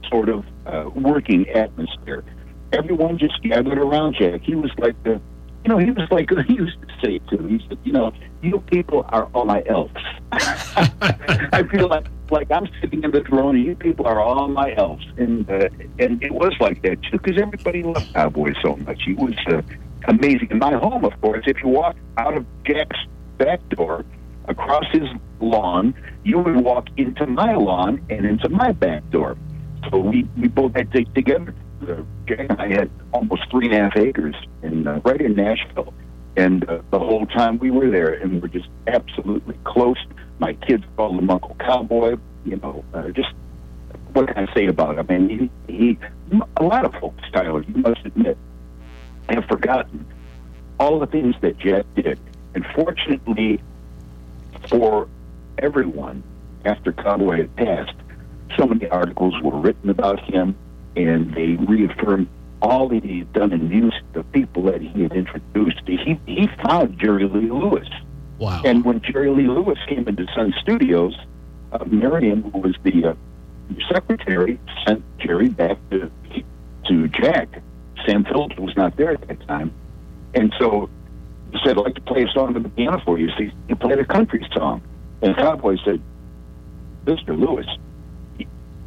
sort 0.09 0.29
of 0.29 0.45
uh, 0.65 0.89
working 0.93 1.49
atmosphere. 1.49 2.23
Everyone 2.71 3.17
just 3.17 3.41
gathered 3.41 3.77
around 3.77 4.15
Jack. 4.19 4.41
He 4.41 4.55
was 4.55 4.71
like 4.77 5.01
the 5.03 5.21
you 5.63 5.69
know, 5.69 5.77
he 5.77 5.91
was 5.91 6.07
like 6.11 6.29
he 6.47 6.55
used 6.55 6.77
to 6.81 6.87
say 7.03 7.19
too. 7.29 7.45
He 7.47 7.65
said, 7.67 7.77
"You 7.83 7.93
know, 7.93 8.11
you 8.41 8.59
people 8.59 9.05
are 9.09 9.25
all 9.33 9.45
my 9.45 9.63
elves." 9.65 9.93
I 10.31 11.63
feel 11.71 11.87
like 11.87 12.05
like 12.29 12.51
I'm 12.51 12.67
sitting 12.81 13.03
in 13.03 13.11
the 13.11 13.21
throne, 13.21 13.55
and 13.55 13.65
you 13.65 13.75
people 13.75 14.05
are 14.05 14.19
all 14.19 14.47
my 14.47 14.73
elves, 14.75 15.05
and 15.17 15.49
uh, 15.49 15.69
and 15.99 16.21
it 16.23 16.33
was 16.33 16.53
like 16.59 16.81
that 16.83 17.01
too 17.03 17.17
because 17.19 17.41
everybody 17.41 17.83
loved 17.83 18.13
Cowboy 18.13 18.53
so 18.61 18.75
much. 18.77 19.03
He 19.05 19.13
was 19.13 19.35
uh, 19.47 19.61
amazing. 20.07 20.49
In 20.51 20.59
my 20.59 20.73
home, 20.73 21.05
of 21.05 21.19
course, 21.21 21.43
if 21.47 21.61
you 21.63 21.69
walk 21.69 21.95
out 22.17 22.35
of 22.35 22.45
Jack's 22.65 22.99
back 23.37 23.67
door 23.69 24.05
across 24.47 24.85
his 24.91 25.07
lawn, 25.39 25.93
you 26.23 26.39
would 26.39 26.57
walk 26.57 26.87
into 26.97 27.25
my 27.25 27.55
lawn 27.55 28.05
and 28.09 28.25
into 28.25 28.49
my 28.49 28.71
back 28.71 29.09
door. 29.11 29.37
So 29.89 29.99
we 29.99 30.27
we 30.37 30.47
both 30.47 30.75
had 30.75 30.91
to 30.93 31.05
together 31.05 31.53
Jack 32.27 32.39
and 32.49 32.61
I 32.61 32.67
had 32.69 32.89
almost 33.11 33.49
three 33.51 33.65
and 33.65 33.75
a 33.75 33.79
half 33.79 33.97
acres 33.97 34.35
in 34.61 34.87
uh, 34.87 35.01
right 35.03 35.19
in 35.19 35.35
Nashville, 35.35 35.93
and 36.35 36.67
uh, 36.69 36.81
the 36.91 36.99
whole 36.99 37.25
time 37.27 37.59
we 37.59 37.71
were 37.71 37.89
there, 37.89 38.13
and 38.13 38.33
we 38.33 38.39
were 38.39 38.47
just 38.47 38.69
absolutely 38.87 39.57
close. 39.63 39.97
My 40.39 40.53
kids 40.53 40.83
called 40.95 41.19
him 41.19 41.29
Uncle 41.29 41.55
Cowboy. 41.59 42.17
You 42.45 42.57
know, 42.57 42.83
uh, 42.93 43.09
just 43.09 43.29
what 44.13 44.27
can 44.27 44.47
I 44.47 44.53
say 44.53 44.67
about 44.67 44.97
him? 44.97 45.05
I 45.09 45.17
mean, 45.17 45.49
he, 45.67 45.73
he 45.73 45.99
a 46.57 46.63
lot 46.63 46.85
of 46.85 46.93
folks, 46.95 47.23
Tyler, 47.31 47.63
you 47.63 47.75
must 47.75 48.05
admit, 48.05 48.37
have 49.29 49.45
forgotten 49.45 50.05
all 50.79 50.99
the 50.99 51.07
things 51.07 51.35
that 51.41 51.57
Jack 51.57 51.85
did, 51.95 52.19
and 52.55 52.65
fortunately 52.73 53.61
for 54.69 55.07
everyone, 55.57 56.23
after 56.65 56.93
Cowboy 56.93 57.37
had 57.37 57.55
passed, 57.55 57.95
so 58.57 58.65
many 58.65 58.87
articles 58.87 59.33
were 59.41 59.57
written 59.59 59.89
about 59.89 60.19
him 60.21 60.55
and 60.95 61.33
they 61.33 61.55
reaffirmed 61.67 62.27
all 62.61 62.87
that 62.87 63.03
he 63.03 63.19
had 63.19 63.33
done 63.33 63.51
in 63.51 63.67
music, 63.67 64.01
the 64.13 64.23
people 64.23 64.63
that 64.63 64.81
he 64.81 65.03
had 65.03 65.11
introduced. 65.13 65.81
He 65.85 66.19
he 66.25 66.47
found 66.63 66.97
Jerry 66.97 67.27
Lee 67.27 67.49
Lewis. 67.49 67.87
Wow. 68.39 68.61
And 68.65 68.83
when 68.85 69.01
Jerry 69.01 69.29
Lee 69.29 69.47
Lewis 69.47 69.77
came 69.87 70.07
into 70.07 70.25
Sun 70.33 70.53
Studios, 70.61 71.15
uh, 71.71 71.83
Miriam, 71.85 72.43
who 72.51 72.59
was 72.59 72.75
the 72.83 73.05
uh, 73.05 73.13
secretary, 73.91 74.59
sent 74.85 75.03
Jerry 75.19 75.49
back 75.49 75.77
to 75.91 76.09
to 76.87 77.07
Jack. 77.09 77.61
Sam 78.05 78.23
Phillips 78.25 78.57
was 78.57 78.75
not 78.75 78.95
there 78.97 79.11
at 79.11 79.27
that 79.27 79.47
time, 79.47 79.71
and 80.33 80.53
so 80.59 80.89
he 81.51 81.59
said, 81.63 81.77
"I'd 81.77 81.83
like 81.83 81.95
to 81.95 82.01
play 82.01 82.23
a 82.23 82.29
song 82.29 82.55
on 82.55 82.63
the 82.63 82.69
piano 82.69 83.01
for 83.03 83.17
you." 83.19 83.29
So 83.29 83.43
he 83.67 83.75
played 83.75 83.99
a 83.99 84.05
country 84.05 84.45
song, 84.53 84.81
and 85.21 85.35
Cowboy 85.35 85.77
said, 85.83 86.01
"Mr. 87.05 87.37
Lewis, 87.37 87.67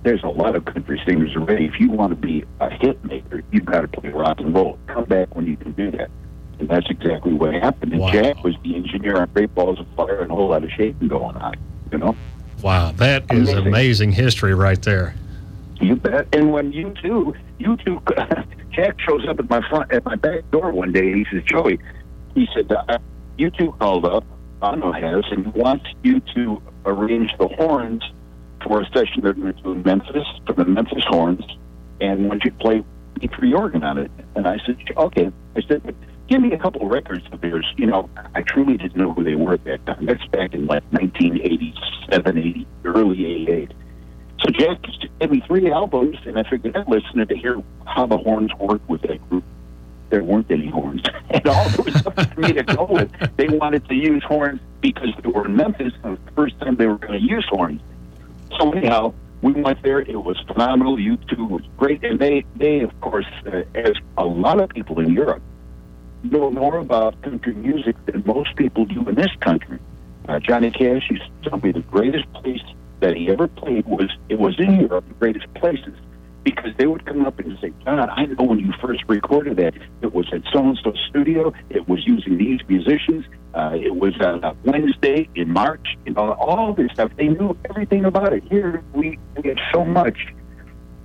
there's 0.03 0.23
a 0.23 0.29
lot 0.29 0.55
of 0.57 0.65
country 0.65 1.01
singers 1.07 1.35
already. 1.37 1.67
If 1.67 1.81
you 1.81 1.91
want 1.91 2.11
to 2.11 2.17
be 2.17 2.45
a 2.61 2.71
hit 2.71 3.05
maker, 3.05 3.43
you've 3.51 3.65
got 3.65 3.81
to 3.81 3.89
play 3.89 4.11
rock 4.11 4.39
and 4.41 4.55
roll. 4.55 4.79
Come 4.87 5.05
back 5.05 5.35
when 5.35 5.47
you 5.47 5.57
can 5.57 5.73
do 5.73 5.91
that. 5.93 6.11
And 6.59 6.69
that's 6.69 6.89
exactly 6.89 7.33
what 7.33 7.53
happened. 7.55 7.93
And 7.93 8.01
Wow. 8.03 8.13
Jack 8.13 8.43
was 8.45 8.55
the 8.63 8.77
engineer 8.77 9.19
on 9.19 9.29
Great 9.35 9.55
Balls 9.55 9.79
of 9.81 9.87
Fire 9.97 10.21
and 10.21 10.31
a 10.31 10.35
whole 10.35 10.49
lot 10.49 10.65
of 10.65 10.71
shaking 10.71 11.09
going 11.09 11.37
on. 11.37 11.55
You 11.93 11.99
know, 11.99 12.17
Wow, 12.63 12.93
that 12.97 13.25
is 13.33 13.49
Amazing. 13.51 13.67
amazing 13.67 14.13
history 14.13 14.55
right 14.55 14.81
there. 14.83 15.15
you 15.81 15.97
bet. 15.97 16.27
And 16.33 16.53
when 16.53 16.73
U2, 16.73 17.35
you 17.59 17.77
two, 17.85 18.01
Jack 18.73 18.99
shows 19.01 19.27
up 19.29 19.39
at 19.39 19.51
my 19.51 19.61
front, 19.69 19.93
at 19.93 20.05
my 20.05 20.15
back 20.17 20.51
door 20.51 20.71
one 20.73 20.91
day, 20.93 21.09
and 21.13 21.17
he 21.17 21.27
says, 21.31 21.43
"Joey," 21.45 21.79
he 22.35 22.49
said, 22.55 22.71
uh, 22.73 22.99
"U2 23.39 23.79
called 23.79 24.07
up, 24.07 24.25
Bono 24.61 24.91
has, 24.93 25.25
and 25.31 25.45
he 25.47 25.61
wants 25.61 25.85
you 26.03 26.21
to 26.35 26.63
arrange 26.87 27.31
the 27.39 27.49
horns 27.49 28.03
for 28.67 28.81
a 28.81 28.87
session 28.87 29.23
they're 29.23 29.33
going 29.33 29.55
to 29.55 29.63
do 29.63 29.75
Memphis 29.75 30.27
for 30.47 30.53
the 30.53 30.65
Memphis 30.65 31.05
Horns, 31.07 31.45
and 32.01 32.29
want 32.29 32.45
you 32.45 32.51
to 32.51 32.57
play 32.57 32.85
B3 33.21 33.55
organ 33.55 33.85
on 33.85 33.99
it." 33.99 34.11
And 34.35 34.47
I 34.47 34.59
said, 34.67 34.77
"Okay." 34.97 35.31
I 35.57 35.63
said, 35.63 35.95
"Give 36.29 36.41
me 36.41 36.53
a 36.53 36.59
couple 36.59 36.83
of 36.83 36.91
records 36.91 37.25
of 37.33 37.43
yours." 37.45 37.67
You 37.77 37.87
know, 37.87 38.11
I 38.35 38.43
truly 38.43 38.77
didn't 38.77 38.97
know 38.97 39.13
who 39.13 39.25
they 39.25 39.35
were 39.35 39.55
at 39.55 39.65
that 39.65 39.85
time. 39.87 40.07
That's 40.07 40.25
back 40.27 40.55
in 40.55 40.67
like 40.67 40.83
1987, 40.91 42.39
80, 42.39 42.67
early 42.85 43.27
88. 43.27 43.73
So 44.41 44.51
Jack 44.51 44.79
gave 45.19 45.31
me 45.31 45.43
three 45.47 45.71
albums, 45.71 46.19
and 46.27 46.39
I 46.39 46.43
figured 46.43 46.77
I'd 46.77 46.89
listen 46.89 47.27
to 47.27 47.37
hear 47.37 47.63
how 47.87 48.07
the 48.07 48.19
horns 48.19 48.53
worked 48.59 48.89
with 48.89 49.03
that 49.03 49.27
group. 49.29 49.45
There 50.11 50.23
weren't 50.23 50.51
any 50.51 50.69
horns, 50.69 51.03
and 51.31 51.47
all 51.47 51.69
there 51.71 51.85
was 51.85 52.07
up 52.07 52.15
for 52.15 52.41
me 52.41 52.53
to 52.53 52.63
go 52.63 52.85
with. 52.85 53.11
They 53.37 53.49
wanted 53.49 53.89
to 53.89 53.95
use 53.95 54.23
horns 54.23 54.61
because 54.81 55.09
they 55.23 55.29
were 55.29 55.47
in 55.47 55.57
Memphis, 55.57 55.93
and 56.05 56.05
it 56.05 56.11
was 56.11 56.19
the 56.27 56.33
first 56.33 56.61
time 56.61 56.77
they 56.77 56.87
were 56.87 56.99
going 56.99 57.21
to 57.21 57.27
use 57.27 57.47
horns. 57.49 57.81
So 58.59 58.71
anyhow, 58.73 59.15
we 59.43 59.53
went 59.53 59.83
there. 59.83 60.01
It 60.01 60.23
was 60.23 60.39
phenomenal. 60.47 60.97
U2 60.97 61.49
was 61.49 61.63
great, 61.77 62.03
and 62.05 62.19
they, 62.19 62.45
they 62.57 62.81
of 62.81 62.99
course, 63.01 63.27
uh, 63.47 63.63
as 63.75 63.93
a 64.17 64.25
lot 64.25 64.61
of 64.61 64.71
people 64.71 64.99
in 65.01 65.13
Europe, 65.13 65.43
know 66.23 66.51
more 66.51 66.79
about 66.79 67.21
country 67.23 67.55
music 67.55 67.95
than 68.07 68.23
most 68.27 68.57
people 68.57 68.85
do 68.85 69.07
in 69.09 69.15
this 69.15 69.31
country. 69.41 69.79
Uh, 70.29 70.41
Johnny 70.41 70.71
Cash 70.71 71.09
used 71.11 71.23
to 71.43 71.51
tell 71.51 71.61
me 71.61 71.73
the 71.73 71.81
greatest 71.81 72.31
place 72.33 72.63
that 73.01 73.17
he 73.17 73.31
ever 73.31 73.47
played 73.47 73.87
was 73.87 74.11
it 74.29 74.39
was 74.39 74.59
in 74.59 74.81
Europe, 74.81 75.07
the 75.07 75.15
greatest 75.15 75.53
places, 75.55 75.95
because 76.43 76.71
they 76.79 76.87
would 76.87 77.05
come 77.05 77.27
up 77.27 77.39
and 77.39 77.59
say, 77.61 77.73
John, 77.85 78.09
I 78.11 78.25
know 78.27 78.45
when 78.45 78.59
you 78.59 78.73
first 78.81 79.05
recorded 79.07 79.57
that, 79.59 79.75
it 80.01 80.15
was 80.15 80.27
at 80.33 80.43
so 80.53 80.61
and 80.61 80.79
so 80.83 80.93
studio, 81.09 81.53
it 81.71 81.89
was 81.89 82.07
using 82.07 82.39
these 82.39 82.61
musicians, 82.69 83.25
uh, 83.57 83.75
it 83.75 83.97
was 83.97 84.15
on 84.21 84.45
a 84.45 84.55
Wednesday 84.65 85.29
in 85.35 85.51
March, 85.51 85.97
you 86.05 86.13
know, 86.13 86.35
all 86.35 86.75
this 86.75 86.93
stuff. 86.93 87.11
They 87.17 87.29
knew 87.29 87.57
everything 87.71 88.05
about 88.05 88.33
it. 88.35 88.45
Here 88.45 88.85
we, 88.93 89.19
we 89.37 89.49
have 89.49 89.59
so 89.73 89.85
much. 89.85 90.19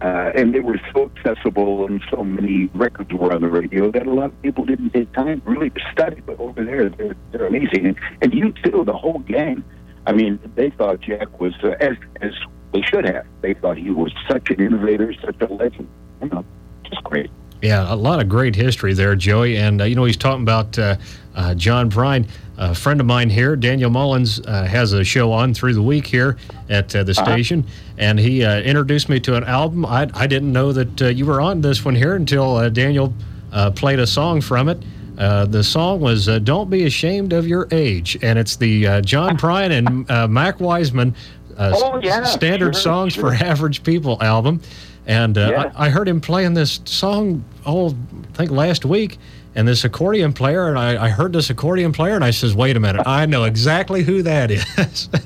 Uh, 0.02 0.32
and 0.34 0.54
they 0.54 0.60
were 0.60 0.82
so 0.94 1.12
accessible, 1.16 1.86
and 1.86 2.02
so 2.10 2.24
many 2.24 2.66
records 2.74 3.14
were 3.14 3.32
on 3.32 3.42
the 3.42 3.48
radio 3.48 3.92
that 3.92 4.08
a 4.08 4.12
lot 4.12 4.26
of 4.26 4.42
people 4.42 4.66
didn't 4.66 4.90
take 4.90 5.14
time 5.14 5.40
really 5.46 5.70
to 5.70 5.80
study. 5.92 6.20
But 6.26 6.40
over 6.40 6.66
there, 6.66 6.90
they're, 6.90 7.16
they're 7.32 7.46
amazing, 7.46 7.86
and, 7.86 8.00
and 8.20 8.34
you 8.34 8.52
too, 8.64 8.84
the 8.84 8.94
whole 8.94 9.20
gang. 9.20 9.64
I 10.08 10.12
mean, 10.14 10.40
they 10.56 10.72
thought 10.72 11.02
Jack 11.02 11.40
was 11.40 11.54
uh, 11.64 11.76
as 11.80 11.98
as 12.20 12.34
they 12.74 12.82
should 12.82 13.06
have. 13.06 13.28
They 13.42 13.54
thought 13.54 13.78
he 13.78 13.92
was 13.92 14.12
such 14.28 14.50
an 14.50 14.60
innovator, 14.60 15.14
such 15.24 15.40
a 15.40 15.54
legend. 15.54 15.88
You 16.20 16.30
know, 16.30 16.46
just 16.84 17.04
great. 17.04 17.30
Yeah, 17.62 17.94
a 17.94 17.96
lot 17.96 18.20
of 18.20 18.28
great 18.28 18.56
history 18.56 18.94
there, 18.94 19.16
Joey. 19.16 19.58
And, 19.58 19.82
uh, 19.82 19.84
you 19.84 19.96
know, 19.96 20.06
he's 20.06 20.18
talking 20.18 20.42
about 20.42 20.80
uh, 20.80 20.96
uh, 21.36 21.54
John 21.56 21.90
Prine. 21.90 22.28
A 22.58 22.76
friend 22.76 23.00
of 23.00 23.08
mine 23.08 23.30
here, 23.30 23.56
Daniel 23.56 23.90
Mullins, 23.90 24.40
uh, 24.42 24.66
has 24.66 24.94
a 24.94 25.04
show 25.04 25.32
on 25.32 25.54
through 25.54 25.74
the 25.74 25.82
week 25.82 26.06
here 26.06 26.38
at 26.70 26.96
uh, 26.96 27.04
the 27.04 27.14
station. 27.14 27.66
And 27.98 28.20
he 28.20 28.44
uh, 28.44 28.60
introduced 28.62 29.10
me 29.10 29.20
to 29.22 29.36
an 29.36 29.44
album. 29.46 29.84
I, 29.86 30.10
I 30.14 30.28
didn't 30.28 30.52
know 30.54 30.72
that 30.72 31.02
uh, 31.02 31.08
you 31.08 31.26
were 31.26 31.42
on 31.42 31.62
this 31.62 31.84
one 31.84 31.96
here 31.96 32.16
until 32.16 32.58
uh, 32.58 32.70
Daniel 32.70 33.14
uh, 33.52 33.72
played 33.72 34.00
a 34.00 34.06
song 34.06 34.42
from 34.42 34.70
it. 34.70 34.84
Uh, 35.18 35.46
the 35.46 35.64
song 35.64 36.00
was 36.00 36.30
uh, 36.30 36.40
Don't 36.40 36.70
Be 36.70 36.86
Ashamed 36.86 37.34
of 37.34 37.48
Your 37.48 37.68
Age. 37.72 38.18
And 38.22 38.38
it's 38.38 38.56
the 38.56 38.86
uh, 38.88 39.02
John 39.02 39.38
Prine 39.40 39.72
and 39.72 40.10
uh, 40.12 40.28
Mac 40.28 40.60
Wiseman 40.60 41.16
uh, 41.58 41.72
Oh, 41.76 42.00
yeah, 42.02 42.24
Standard 42.26 42.76
sure, 42.76 42.82
Songs 42.82 43.14
sure. 43.14 43.36
for 43.36 43.36
Average 43.44 43.82
People 43.84 44.22
album. 44.22 44.62
And 45.08 45.36
uh, 45.38 45.50
Yeah. 45.52 45.72
I, 45.76 45.88
I 45.88 45.90
heard 45.90 46.08
him 46.08 46.22
playing 46.22 46.54
this 46.54 46.80
song, 46.86 47.44
oh, 47.66 47.90
I 47.90 48.38
think 48.38 48.52
last 48.52 48.86
week, 48.86 49.18
and 49.56 49.68
this 49.68 49.84
accordion 49.84 50.34
player, 50.34 50.70
and 50.70 50.80
I, 50.80 51.06
I 51.06 51.10
heard 51.10 51.34
this 51.34 51.50
accordion 51.50 51.92
player, 51.92 52.16
and 52.16 52.24
I 52.24 52.32
says, 52.32 52.56
wait 52.56 52.78
a 52.78 52.80
minute, 52.80 53.06
I 53.06 53.26
know 53.26 53.44
exactly 53.44 54.04
who 54.04 54.22
that 54.24 54.52
is. 54.52 55.10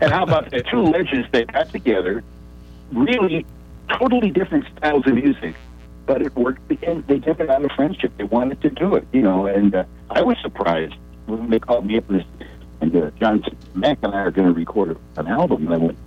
And 0.00 0.12
how 0.12 0.22
about 0.22 0.50
the 0.50 0.62
two 0.62 0.82
legends 0.82 1.28
that 1.32 1.52
got 1.52 1.70
together? 1.70 2.22
Really, 2.92 3.44
totally 3.88 4.30
different 4.30 4.64
styles 4.76 5.06
of 5.06 5.14
music, 5.14 5.54
but 6.06 6.22
it 6.22 6.34
worked. 6.36 6.60
And 6.82 7.06
they 7.06 7.18
did 7.18 7.40
it 7.40 7.50
out 7.50 7.64
of 7.64 7.70
friendship. 7.72 8.12
They 8.16 8.24
wanted 8.24 8.60
to 8.62 8.70
do 8.70 8.94
it, 8.94 9.06
you 9.12 9.22
know. 9.22 9.46
And 9.46 9.74
uh, 9.74 9.84
I 10.10 10.22
was 10.22 10.36
surprised 10.40 10.94
when 11.26 11.50
they 11.50 11.58
called 11.58 11.86
me 11.86 11.98
up 11.98 12.08
and, 12.10 12.24
and 12.80 12.94
uh, 12.94 13.10
John 13.18 13.42
said, 13.42 13.56
"Mac 13.74 13.98
and 14.02 14.14
I 14.14 14.18
are 14.20 14.30
going 14.30 14.48
to 14.48 14.54
record 14.54 14.96
an 15.16 15.26
album." 15.26 15.66
And 15.66 15.74
I 15.74 15.78
went, 15.78 15.98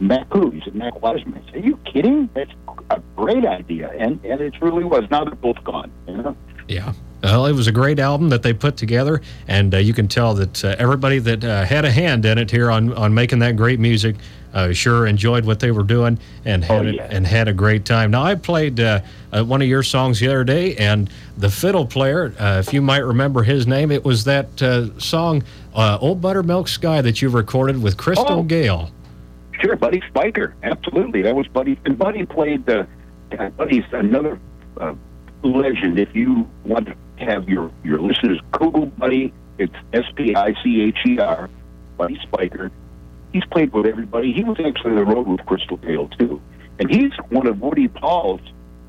"Mac 0.00 0.26
who?" 0.32 0.50
He 0.50 0.60
said, 0.62 0.74
"Mac 0.74 1.00
Wiseman." 1.00 1.42
I 1.42 1.52
said, 1.52 1.62
"Are 1.62 1.66
you 1.66 1.78
kidding? 1.84 2.28
That's 2.34 2.50
a 2.90 3.00
great 3.16 3.46
idea." 3.46 3.90
And 3.90 4.22
and 4.24 4.40
it 4.40 4.54
truly 4.54 4.84
was. 4.84 5.08
Now 5.10 5.24
they're 5.24 5.34
both 5.34 5.62
gone. 5.62 5.90
You 6.08 6.16
know. 6.16 6.36
Yeah. 6.68 6.92
Well, 7.22 7.46
it 7.46 7.52
was 7.52 7.66
a 7.66 7.72
great 7.72 7.98
album 7.98 8.28
that 8.28 8.44
they 8.44 8.52
put 8.52 8.76
together, 8.76 9.20
and 9.48 9.74
uh, 9.74 9.78
you 9.78 9.92
can 9.92 10.06
tell 10.06 10.34
that 10.34 10.64
uh, 10.64 10.76
everybody 10.78 11.18
that 11.18 11.42
uh, 11.42 11.64
had 11.64 11.84
a 11.84 11.90
hand 11.90 12.24
in 12.24 12.38
it 12.38 12.48
here 12.48 12.70
on, 12.70 12.92
on 12.94 13.12
making 13.12 13.40
that 13.40 13.56
great 13.56 13.80
music 13.80 14.14
uh, 14.54 14.72
sure 14.72 15.04
enjoyed 15.06 15.44
what 15.44 15.58
they 15.58 15.72
were 15.72 15.82
doing 15.82 16.16
and 16.44 16.62
had 16.62 16.86
Oh, 16.86 16.90
yeah. 16.90 17.08
and 17.10 17.26
had 17.26 17.48
a 17.48 17.52
great 17.52 17.84
time. 17.84 18.12
Now, 18.12 18.22
I 18.22 18.36
played 18.36 18.78
uh, 18.78 19.00
uh, 19.32 19.42
one 19.44 19.60
of 19.60 19.66
your 19.68 19.82
songs 19.82 20.20
the 20.20 20.28
other 20.28 20.44
day, 20.44 20.76
and 20.76 21.10
the 21.36 21.50
fiddle 21.50 21.84
player, 21.86 22.32
uh, 22.38 22.62
if 22.64 22.72
you 22.72 22.80
might 22.80 22.98
remember 23.04 23.42
his 23.42 23.66
name, 23.66 23.90
it 23.90 24.04
was 24.04 24.22
that 24.24 24.62
uh, 24.62 24.96
song 25.00 25.42
uh, 25.74 25.98
"Old 26.00 26.20
Buttermilk 26.20 26.68
Sky" 26.68 27.00
that 27.02 27.20
you 27.20 27.30
recorded 27.30 27.82
with 27.82 27.96
Crystal 27.96 28.26
Oh. 28.38 28.42
Gayle. 28.44 28.90
Sure, 29.60 29.74
Buddy 29.74 30.00
Spicher. 30.12 30.52
Absolutely, 30.62 31.22
that 31.22 31.34
was 31.34 31.48
Buddy. 31.48 31.78
And 31.84 31.98
Buddy 31.98 32.24
played 32.24 32.64
the. 32.64 32.86
Uh, 33.36 33.48
Buddy's 33.50 33.84
another 33.92 34.38
uh, 34.78 34.94
legend. 35.42 35.98
If 35.98 36.14
you 36.14 36.48
want 36.64 36.86
to 36.86 36.96
have 37.24 37.48
your 37.48 37.70
your 37.84 38.00
listeners 38.00 38.40
Google 38.52 38.86
Buddy, 38.86 39.32
it's 39.58 39.74
S 39.92 40.04
P 40.16 40.34
I 40.34 40.54
C 40.62 40.82
H 40.82 40.98
E 41.06 41.18
R. 41.18 41.48
Buddy 41.96 42.18
Spicher. 42.26 42.70
He's 43.32 43.44
played 43.46 43.72
with 43.72 43.86
everybody. 43.86 44.32
He 44.32 44.44
was 44.44 44.56
actually 44.64 44.92
on 44.92 44.96
the 44.96 45.04
road 45.04 45.26
with 45.26 45.44
Crystal 45.46 45.76
Gayle 45.76 46.08
too, 46.08 46.40
and 46.78 46.90
he's 46.90 47.12
one 47.28 47.46
of 47.46 47.60
Woody 47.60 47.88
Paul's 47.88 48.40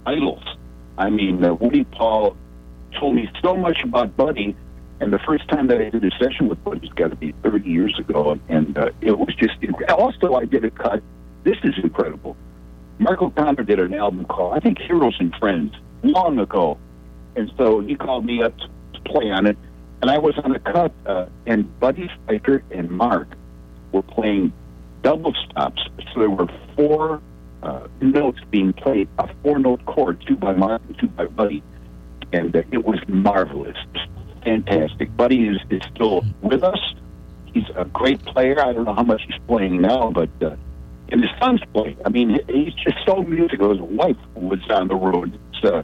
idols. 0.05 0.43
I 0.97 1.09
mean, 1.09 1.43
uh, 1.43 1.53
Woody 1.53 1.83
Paul 1.85 2.35
told 2.99 3.15
me 3.15 3.29
so 3.41 3.55
much 3.55 3.81
about 3.83 4.15
Buddy. 4.15 4.55
And 5.01 5.13
the 5.13 5.19
first 5.19 5.47
time 5.47 5.67
that 5.67 5.79
I 5.79 5.89
did 5.89 6.03
a 6.03 6.11
session 6.21 6.49
with 6.49 6.61
Buddy's 6.61 6.91
got 6.91 7.11
to 7.11 7.15
be 7.15 7.31
30 7.41 7.69
years 7.69 7.97
ago, 7.97 8.37
and 8.49 8.77
uh, 8.77 8.89
it 8.99 9.17
was 9.17 9.33
just 9.35 9.53
incredible. 9.61 10.03
Also, 10.03 10.33
I 10.35 10.43
did 10.43 10.65
a 10.65 10.71
cut. 10.71 11.01
This 11.45 11.55
is 11.63 11.73
incredible. 11.81 12.35
Mark 12.97 13.21
O'Connor 13.21 13.63
did 13.63 13.79
an 13.79 13.93
album 13.93 14.25
called, 14.25 14.55
I 14.55 14.59
think, 14.59 14.77
Heroes 14.77 15.15
and 15.19 15.33
Friends, 15.35 15.73
long 16.03 16.39
ago. 16.39 16.77
And 17.35 17.51
so 17.57 17.79
he 17.79 17.95
called 17.95 18.25
me 18.25 18.41
up 18.41 18.57
to 18.57 19.01
play 19.05 19.31
on 19.31 19.45
it, 19.45 19.57
and 20.01 20.09
I 20.09 20.17
was 20.17 20.37
on 20.43 20.53
the 20.53 20.59
cut, 20.59 20.91
uh, 21.05 21.25
and 21.45 21.79
Buddy 21.79 22.09
Spicher 22.27 22.63
and 22.71 22.89
Mark 22.89 23.27
were 23.91 24.01
playing 24.01 24.53
double 25.01 25.33
stops. 25.45 25.81
So 26.13 26.19
there 26.19 26.29
were 26.29 26.47
four 26.75 27.21
uh, 27.63 27.87
notes 28.01 28.39
being 28.49 28.73
played, 28.73 29.07
a 29.17 29.29
four 29.43 29.59
note 29.59 29.85
chord, 29.85 30.23
two 30.25 30.35
by 30.35 30.53
Mark 30.53 30.81
and 30.87 30.97
two 30.99 31.07
by 31.07 31.25
Buddy. 31.25 31.63
And 32.31 32.55
uh, 32.55 32.63
it 32.71 32.85
was 32.85 32.99
marvelous, 33.07 33.77
fantastic. 34.43 35.15
Buddy 35.15 35.47
is, 35.47 35.57
is 35.69 35.81
still 35.93 36.23
with 36.41 36.63
us. 36.63 36.79
He's 37.45 37.65
a 37.75 37.85
great 37.85 38.23
player. 38.25 38.59
I 38.59 38.73
don't 38.73 38.85
know 38.85 38.93
how 38.93 39.03
much 39.03 39.23
he's 39.27 39.39
playing 39.47 39.81
now, 39.81 40.11
but 40.11 40.29
uh, 40.41 40.55
and 41.11 41.21
his 41.21 41.31
son's 41.39 41.61
playing. 41.73 41.97
I 42.05 42.09
mean, 42.09 42.39
he's 42.47 42.73
just 42.73 42.97
so 43.05 43.23
musical. 43.23 43.71
His 43.71 43.81
wife 43.81 44.17
was 44.35 44.59
on 44.69 44.87
the 44.87 44.95
road. 44.95 45.37
It's, 45.61 45.71
uh, 45.71 45.83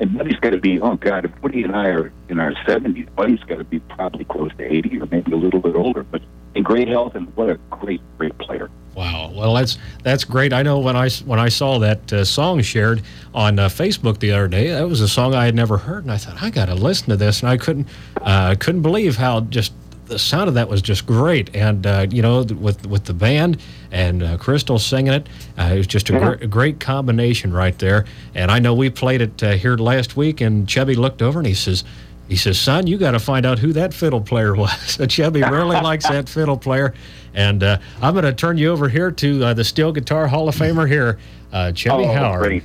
and 0.00 0.16
Buddy's 0.16 0.36
got 0.36 0.50
to 0.50 0.58
be, 0.58 0.80
oh 0.80 0.96
God, 0.96 1.24
if 1.24 1.42
Woody 1.42 1.62
and 1.62 1.74
I 1.74 1.88
are 1.88 2.12
in 2.28 2.40
our 2.40 2.52
70s, 2.66 3.14
Buddy's 3.14 3.40
got 3.40 3.58
to 3.58 3.64
be 3.64 3.78
probably 3.80 4.24
close 4.24 4.50
to 4.58 4.64
80 4.64 5.00
or 5.00 5.06
maybe 5.06 5.32
a 5.32 5.36
little 5.36 5.60
bit 5.60 5.76
older, 5.76 6.02
but 6.02 6.20
in 6.54 6.62
great 6.62 6.88
health 6.88 7.14
and 7.14 7.34
what 7.36 7.48
a 7.48 7.58
great, 7.70 8.00
great 8.18 8.36
player. 8.38 8.70
Wow. 8.94 9.32
Well, 9.34 9.54
that's 9.54 9.76
that's 10.04 10.22
great. 10.22 10.52
I 10.52 10.62
know 10.62 10.78
when 10.78 10.94
I 10.94 11.10
when 11.10 11.40
I 11.40 11.48
saw 11.48 11.80
that 11.80 12.12
uh, 12.12 12.24
song 12.24 12.62
shared 12.62 13.02
on 13.34 13.58
uh, 13.58 13.68
Facebook 13.68 14.20
the 14.20 14.30
other 14.30 14.46
day, 14.46 14.68
that 14.70 14.88
was 14.88 15.00
a 15.00 15.08
song 15.08 15.34
I 15.34 15.46
had 15.46 15.56
never 15.56 15.78
heard, 15.78 16.04
and 16.04 16.12
I 16.12 16.16
thought 16.16 16.40
I 16.40 16.50
got 16.50 16.66
to 16.66 16.76
listen 16.76 17.08
to 17.08 17.16
this, 17.16 17.40
and 17.40 17.48
I 17.48 17.56
couldn't 17.56 17.88
uh, 18.22 18.54
couldn't 18.60 18.82
believe 18.82 19.16
how 19.16 19.40
just 19.40 19.72
the 20.06 20.18
sound 20.18 20.48
of 20.48 20.54
that 20.54 20.68
was 20.68 20.82
just 20.82 21.06
great, 21.06 21.54
and 21.54 21.86
uh, 21.86 22.06
you 22.10 22.22
know 22.22 22.42
with 22.42 22.86
with 22.86 23.04
the 23.04 23.14
band 23.14 23.60
and 23.90 24.22
uh, 24.22 24.36
Crystal 24.36 24.78
singing 24.78 25.12
it, 25.12 25.28
uh, 25.58 25.70
it 25.74 25.78
was 25.78 25.86
just 25.86 26.10
a, 26.10 26.18
gr- 26.18 26.44
a 26.44 26.46
great 26.46 26.80
combination 26.80 27.52
right 27.52 27.78
there. 27.78 28.04
And 28.34 28.50
I 28.50 28.58
know 28.58 28.74
we 28.74 28.90
played 28.90 29.20
it 29.20 29.42
uh, 29.42 29.52
here 29.52 29.76
last 29.76 30.16
week, 30.16 30.40
and 30.40 30.68
Chubby 30.68 30.94
looked 30.94 31.22
over 31.22 31.38
and 31.38 31.46
he 31.46 31.54
says. 31.54 31.84
He 32.26 32.36
says, 32.36 32.58
"Son, 32.58 32.86
you 32.86 32.96
got 32.96 33.10
to 33.10 33.18
find 33.18 33.44
out 33.44 33.58
who 33.58 33.74
that 33.74 33.92
fiddle 33.92 34.20
player 34.22 34.54
was." 34.56 34.72
So 34.92 35.04
Chubby 35.04 35.42
really 35.42 35.78
likes 35.82 36.08
that 36.08 36.26
fiddle 36.26 36.56
player, 36.56 36.94
and 37.34 37.62
uh, 37.62 37.78
I'm 38.00 38.14
going 38.14 38.24
to 38.24 38.32
turn 38.32 38.56
you 38.56 38.70
over 38.70 38.88
here 38.88 39.10
to 39.10 39.44
uh, 39.44 39.52
the 39.52 39.62
steel 39.62 39.92
guitar 39.92 40.26
Hall 40.26 40.48
of 40.48 40.56
Famer 40.56 40.88
here, 40.88 41.18
uh, 41.52 41.72
Chubby 41.72 42.04
oh, 42.04 42.12
Howard. 42.14 42.40
great. 42.40 42.62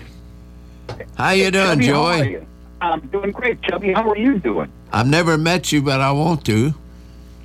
How 1.17 1.31
you 1.31 1.51
doing, 1.51 1.81
Chubby, 1.81 1.85
Joy? 1.87 2.21
you? 2.21 2.47
I'm 2.79 3.01
doing 3.07 3.31
great, 3.31 3.61
Chubby. 3.63 3.91
How 3.91 4.09
are 4.09 4.17
you 4.17 4.39
doing? 4.39 4.71
I've 4.93 5.07
never 5.07 5.37
met 5.37 5.73
you, 5.73 5.81
but 5.81 5.99
I 5.99 6.11
want 6.11 6.45
to. 6.45 6.73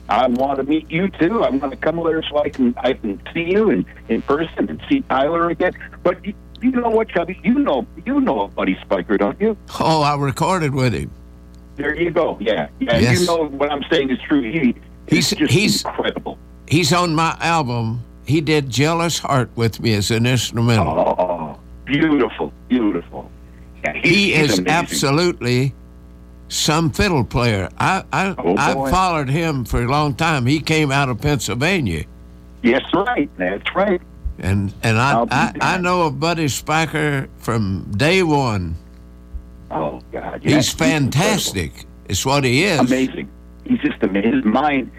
I 0.09 0.27
want 0.27 0.59
to 0.59 0.65
meet 0.65 0.91
you 0.91 1.09
too. 1.09 1.43
I 1.45 1.51
want 1.51 1.71
to 1.73 1.77
come 1.77 1.97
there 2.05 2.23
so 2.23 2.39
I 2.39 2.49
can 2.51 2.75
I 2.79 2.93
can 2.93 3.21
see 3.33 3.51
you 3.51 3.71
in, 3.71 3.87
in 4.09 4.23
person 4.23 4.69
and 4.69 4.81
see 4.89 5.01
Tyler 5.03 5.49
again. 5.51 5.73
But 6.03 6.25
you, 6.25 6.35
you 6.61 6.71
know 6.73 6.91
what, 6.91 7.09
Chubby? 7.09 7.41
You 7.43 7.55
know 7.55 7.87
you 8.05 8.21
know 8.21 8.49
Buddy 8.49 8.75
Spicher, 8.77 9.19
don't 9.19 9.41
you? 9.41 9.57
Oh, 9.81 10.03
I 10.03 10.17
recorded 10.17 10.75
with 10.75 10.93
him. 10.93 11.11
There 11.77 11.95
you 11.97 12.11
go. 12.11 12.37
Yeah, 12.41 12.69
yeah. 12.81 12.99
Yes. 12.99 13.21
You 13.21 13.27
know 13.27 13.47
what 13.47 13.71
I'm 13.73 13.83
saying 13.91 14.11
is 14.11 14.19
true. 14.29 14.43
He 14.43 14.75
he's, 15.09 15.31
He's- 15.31 15.31
just 15.41 15.53
he's- 15.53 15.85
incredible. 15.85 16.39
He's 16.69 16.93
on 16.93 17.15
my 17.15 17.37
album. 17.41 18.01
He 18.27 18.41
did 18.41 18.71
"Jealous 18.71 19.19
Heart" 19.19 19.51
with 19.55 19.81
me 19.81 19.93
as 19.95 20.11
an 20.11 20.25
instrumental. 20.27 20.89
Oh, 21.19 21.59
beautiful, 21.85 22.53
beautiful. 22.69 23.31
Yeah, 23.85 23.93
he 23.93 24.33
is 24.33 24.59
amazing. 24.59 24.69
absolutely 24.69 25.75
some 26.49 26.91
fiddle 26.91 27.25
player. 27.25 27.69
I 27.79 28.05
I 28.13 28.35
Oh, 28.39 28.57
I 28.57 28.91
followed 28.91 29.29
him 29.29 29.65
for 29.65 29.83
a 29.83 29.89
long 29.89 30.15
time. 30.15 30.47
He 30.47 30.61
came 30.61 30.91
out 30.93 31.09
of 31.09 31.21
Pennsylvania, 31.21 32.05
Yes, 32.63 32.83
right. 32.95 33.29
That's 33.37 33.75
right. 33.75 34.01
and 34.39 34.73
and 34.83 34.99
I 34.99 35.25
I, 35.31 35.53
I 35.61 35.79
know 35.79 36.03
of 36.03 36.19
Buddy 36.21 36.47
Spicher 36.47 37.29
from 37.39 37.91
day 37.97 38.23
one. 38.23 38.77
Oh 39.71 40.01
God, 40.13 40.41
yeah, 40.43 40.57
He's 40.57 40.73
fantastic. 40.73 41.73
It's 42.09 42.25
what 42.25 42.45
he 42.45 42.65
is. 42.65 42.81
amazing. 42.81 43.29
He's 43.65 43.79
just 43.81 44.03
amazing. 44.03 44.33
His 44.35 44.45
mind, 44.45 44.91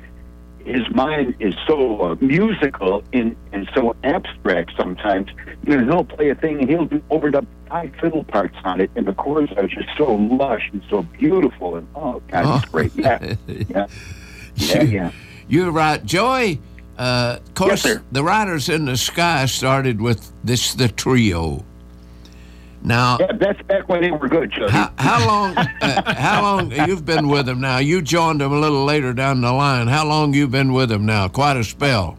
his 0.66 0.90
mind 0.92 1.36
is 1.40 1.54
so 1.68 2.02
uh, 2.02 2.16
musical 2.20 3.04
and, 3.14 3.36
and 3.54 3.70
so 3.76 3.96
abstract. 4.04 4.72
Sometimes, 4.76 5.30
you 5.68 5.78
know, 5.78 5.84
he'll 5.86 6.04
play 6.04 6.30
a 6.32 6.36
thing 6.36 6.60
and 6.62 6.68
he'll 6.70 6.86
do 6.86 7.00
overdub 7.12 7.46
five 7.76 7.94
fiddle 8.00 8.24
parts 8.24 8.56
on 8.64 8.80
it, 8.80 8.90
and 8.96 9.06
the 9.06 9.14
chords 9.14 9.52
are 9.58 9.68
just 9.68 9.90
so 9.98 10.16
lush 10.16 10.70
and 10.72 10.82
so 10.90 11.02
beautiful. 11.04 11.76
And 11.76 11.88
oh 11.96 12.22
God, 12.30 12.58
it's 12.58 12.66
Oh. 12.68 12.72
great. 12.72 12.92
Yeah, 12.96 13.36
yeah, 13.48 13.88
yeah, 14.56 14.82
yeah. 14.84 15.12
You're 15.50 15.72
right, 15.72 16.04
Joy. 16.06 16.58
Uh, 16.98 17.40
of 17.46 17.54
course, 17.56 17.82
sir. 17.82 18.02
the 18.14 18.24
Riders 18.24 18.70
in 18.70 18.86
the 18.86 18.96
Sky 18.96 19.46
started 19.48 20.00
with 20.02 20.32
this 20.46 20.74
the 20.74 20.88
trio. 20.88 21.66
Now, 22.82 23.18
Yeah, 23.20 23.34
that's 23.34 23.62
back 23.64 23.90
when 23.90 24.02
they 24.02 24.12
were 24.12 24.30
good, 24.30 24.52
Chubby. 24.52 24.72
how, 24.72 24.92
how 24.98 25.28
long? 25.28 25.58
Uh, 25.58 26.14
how 26.14 26.42
long 26.44 26.72
you've 26.88 27.04
been 27.04 27.28
with 27.28 27.48
them 27.48 27.60
now? 27.60 27.80
You 27.80 28.02
joined 28.02 28.40
them 28.42 28.54
a 28.54 28.60
little 28.60 28.86
later 28.86 29.12
down 29.12 29.42
the 29.42 29.52
line. 29.52 29.88
How 29.88 30.06
long 30.08 30.34
you 30.34 30.48
been 30.48 30.72
with 30.72 30.88
them 30.90 31.06
now? 31.06 31.28
Quite 31.28 31.58
a 31.58 31.64
spell. 31.64 32.18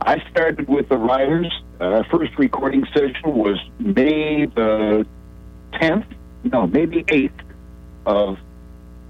I 0.00 0.20
started 0.30 0.66
with 0.68 0.88
the 0.88 0.96
Riders. 0.98 1.52
Uh, 1.80 1.84
our 1.84 2.04
first 2.04 2.36
recording 2.38 2.84
session 2.92 3.14
was 3.34 3.58
May 3.78 4.46
the 4.46 5.06
10th, 5.74 6.04
no, 6.44 6.66
maybe 6.66 7.04
8th 7.04 7.30
of, 8.06 8.38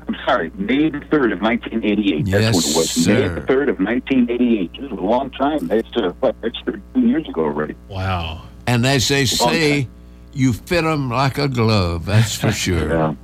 I'm 0.06 0.16
sorry, 0.24 0.50
May 0.54 0.88
the 0.90 0.98
3rd 1.00 1.32
of 1.32 1.40
1988. 1.42 2.26
Yes, 2.26 2.40
That's 2.40 2.56
what 2.56 2.64
it 2.66 2.76
was. 2.78 3.06
May 3.08 3.28
the 3.28 3.40
3rd 3.40 3.70
of 3.70 3.78
1988. 3.80 4.72
This 4.72 4.84
is 4.84 4.90
a 4.92 4.94
long 4.94 5.30
time. 5.30 5.66
That's, 5.66 5.88
uh, 5.96 6.10
what, 6.20 6.40
that's 6.42 6.58
32 6.64 7.00
years 7.00 7.28
ago 7.28 7.42
already. 7.44 7.74
Wow. 7.88 8.42
And 8.66 8.86
as 8.86 9.08
they 9.08 9.24
say, 9.26 9.82
time. 9.82 9.90
you 10.32 10.52
fit 10.52 10.82
them 10.82 11.10
like 11.10 11.38
a 11.38 11.48
glove. 11.48 12.06
That's 12.06 12.36
for 12.36 12.52
sure. 12.64 12.88
Yeah. 12.88 13.14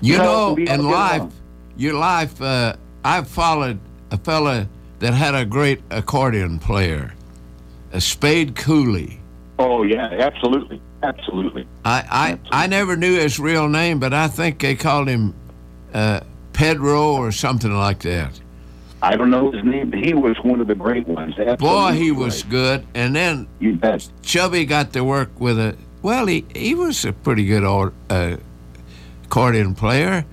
You 0.00 0.18
No, 0.18 0.54
know, 0.54 0.56
in 0.62 0.84
life, 0.88 1.20
along. 1.22 1.32
your 1.76 1.94
life, 1.94 2.40
uh, 2.40 2.76
I 3.04 3.22
followed 3.22 3.80
a 4.12 4.18
fella 4.18 4.68
that 5.00 5.12
had 5.14 5.34
a 5.34 5.44
great 5.44 5.80
accordion 5.90 6.58
player, 6.60 7.12
a 7.96 8.00
Spade 8.00 8.54
Cooley. 8.54 9.18
Oh, 9.58 9.82
yeah, 9.82 10.08
absolutely. 10.12 10.82
Absolutely. 11.02 11.66
I, 11.82 12.38
I, 12.52 12.64
I 12.64 12.66
never 12.66 12.94
knew 12.94 13.18
his 13.18 13.38
real 13.38 13.70
name, 13.70 13.98
but 14.00 14.12
I 14.12 14.28
think 14.28 14.58
they 14.58 14.74
called 14.74 15.08
him 15.08 15.34
uh, 15.94 16.20
Pedro 16.52 17.14
or 17.14 17.32
something 17.32 17.72
like 17.72 18.00
that. 18.00 18.38
I 19.00 19.16
don't 19.16 19.30
know 19.30 19.50
his 19.50 19.64
name, 19.64 19.88
but 19.88 19.98
he 19.98 20.12
was 20.12 20.36
one 20.42 20.60
of 20.60 20.66
the 20.66 20.74
great 20.74 21.08
ones. 21.08 21.38
Absolutely 21.38 21.56
Boy, 21.56 21.92
he 21.92 22.10
was 22.10 22.42
good. 22.42 22.86
And 22.94 23.16
then 23.16 23.48
You 23.60 23.76
bet. 23.76 24.06
Chubby 24.20 24.66
got 24.66 24.92
to 24.92 25.02
work 25.02 25.40
with 25.40 25.58
a, 25.58 25.74
well, 26.02 26.26
he, 26.26 26.44
he 26.54 26.74
was 26.74 27.02
a 27.06 27.14
pretty 27.14 27.46
good 27.46 27.64
or, 27.64 27.94
uh, 28.10 28.36
accordion 29.24 29.74
player. 29.74 30.26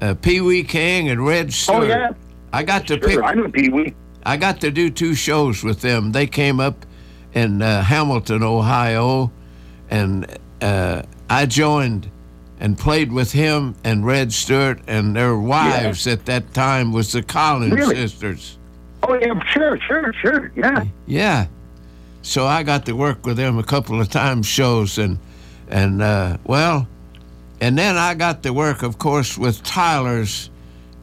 Uh, 0.00 0.14
Pee 0.14 0.40
Wee 0.40 0.62
King 0.62 1.08
and 1.08 1.26
Redd 1.26 1.52
Stewart. 1.52 1.82
Oh, 1.82 1.86
yeah. 1.86 2.12
I 2.52 2.62
got 2.62 2.86
to 2.88 2.98
pick 2.98 3.12
Sure, 3.12 3.24
I 3.24 3.34
know 3.34 3.48
Pee 3.48 3.70
Wee. 3.70 3.94
I 4.24 4.36
got 4.36 4.60
to 4.60 4.70
do 4.70 4.88
two 4.88 5.16
shows 5.16 5.64
with 5.64 5.80
them. 5.80 6.12
They 6.12 6.28
came 6.28 6.60
up 6.60 6.86
in 7.34 7.62
uh, 7.62 7.82
Hamilton, 7.82 8.42
Ohio, 8.42 9.30
and 9.90 10.26
uh, 10.60 11.02
I 11.30 11.46
joined 11.46 12.10
and 12.60 12.78
played 12.78 13.10
with 13.12 13.32
him 13.32 13.74
and 13.84 14.06
Redd 14.06 14.32
Stewart 14.32 14.80
and 14.86 15.16
their 15.16 15.36
wives 15.36 16.06
at 16.06 16.26
that 16.26 16.54
time 16.54 16.92
was 16.92 17.12
the 17.12 17.22
Collins 17.22 17.72
Really? 17.74 17.96
sisters. 17.96 18.58
Oh, 19.02 19.14
yeah, 19.14 19.42
sure, 19.46 19.78
sure, 19.80 20.12
sure. 20.20 20.52
Yeah. 20.54 20.84
Yeah. 21.06 21.46
So 22.22 22.46
I 22.46 22.62
got 22.62 22.86
to 22.86 22.92
work 22.92 23.26
with 23.26 23.36
them 23.36 23.58
a 23.58 23.64
couple 23.64 24.00
of 24.00 24.08
times 24.08 24.46
shows 24.46 24.96
and 24.98 25.18
and 25.68 26.02
uh, 26.02 26.36
well, 26.44 26.86
And 27.60 27.76
then 27.78 27.96
I 27.96 28.14
got 28.14 28.42
to 28.44 28.52
work, 28.52 28.82
of 28.82 28.98
course, 28.98 29.36
with 29.38 29.62
Tyler's 29.64 30.50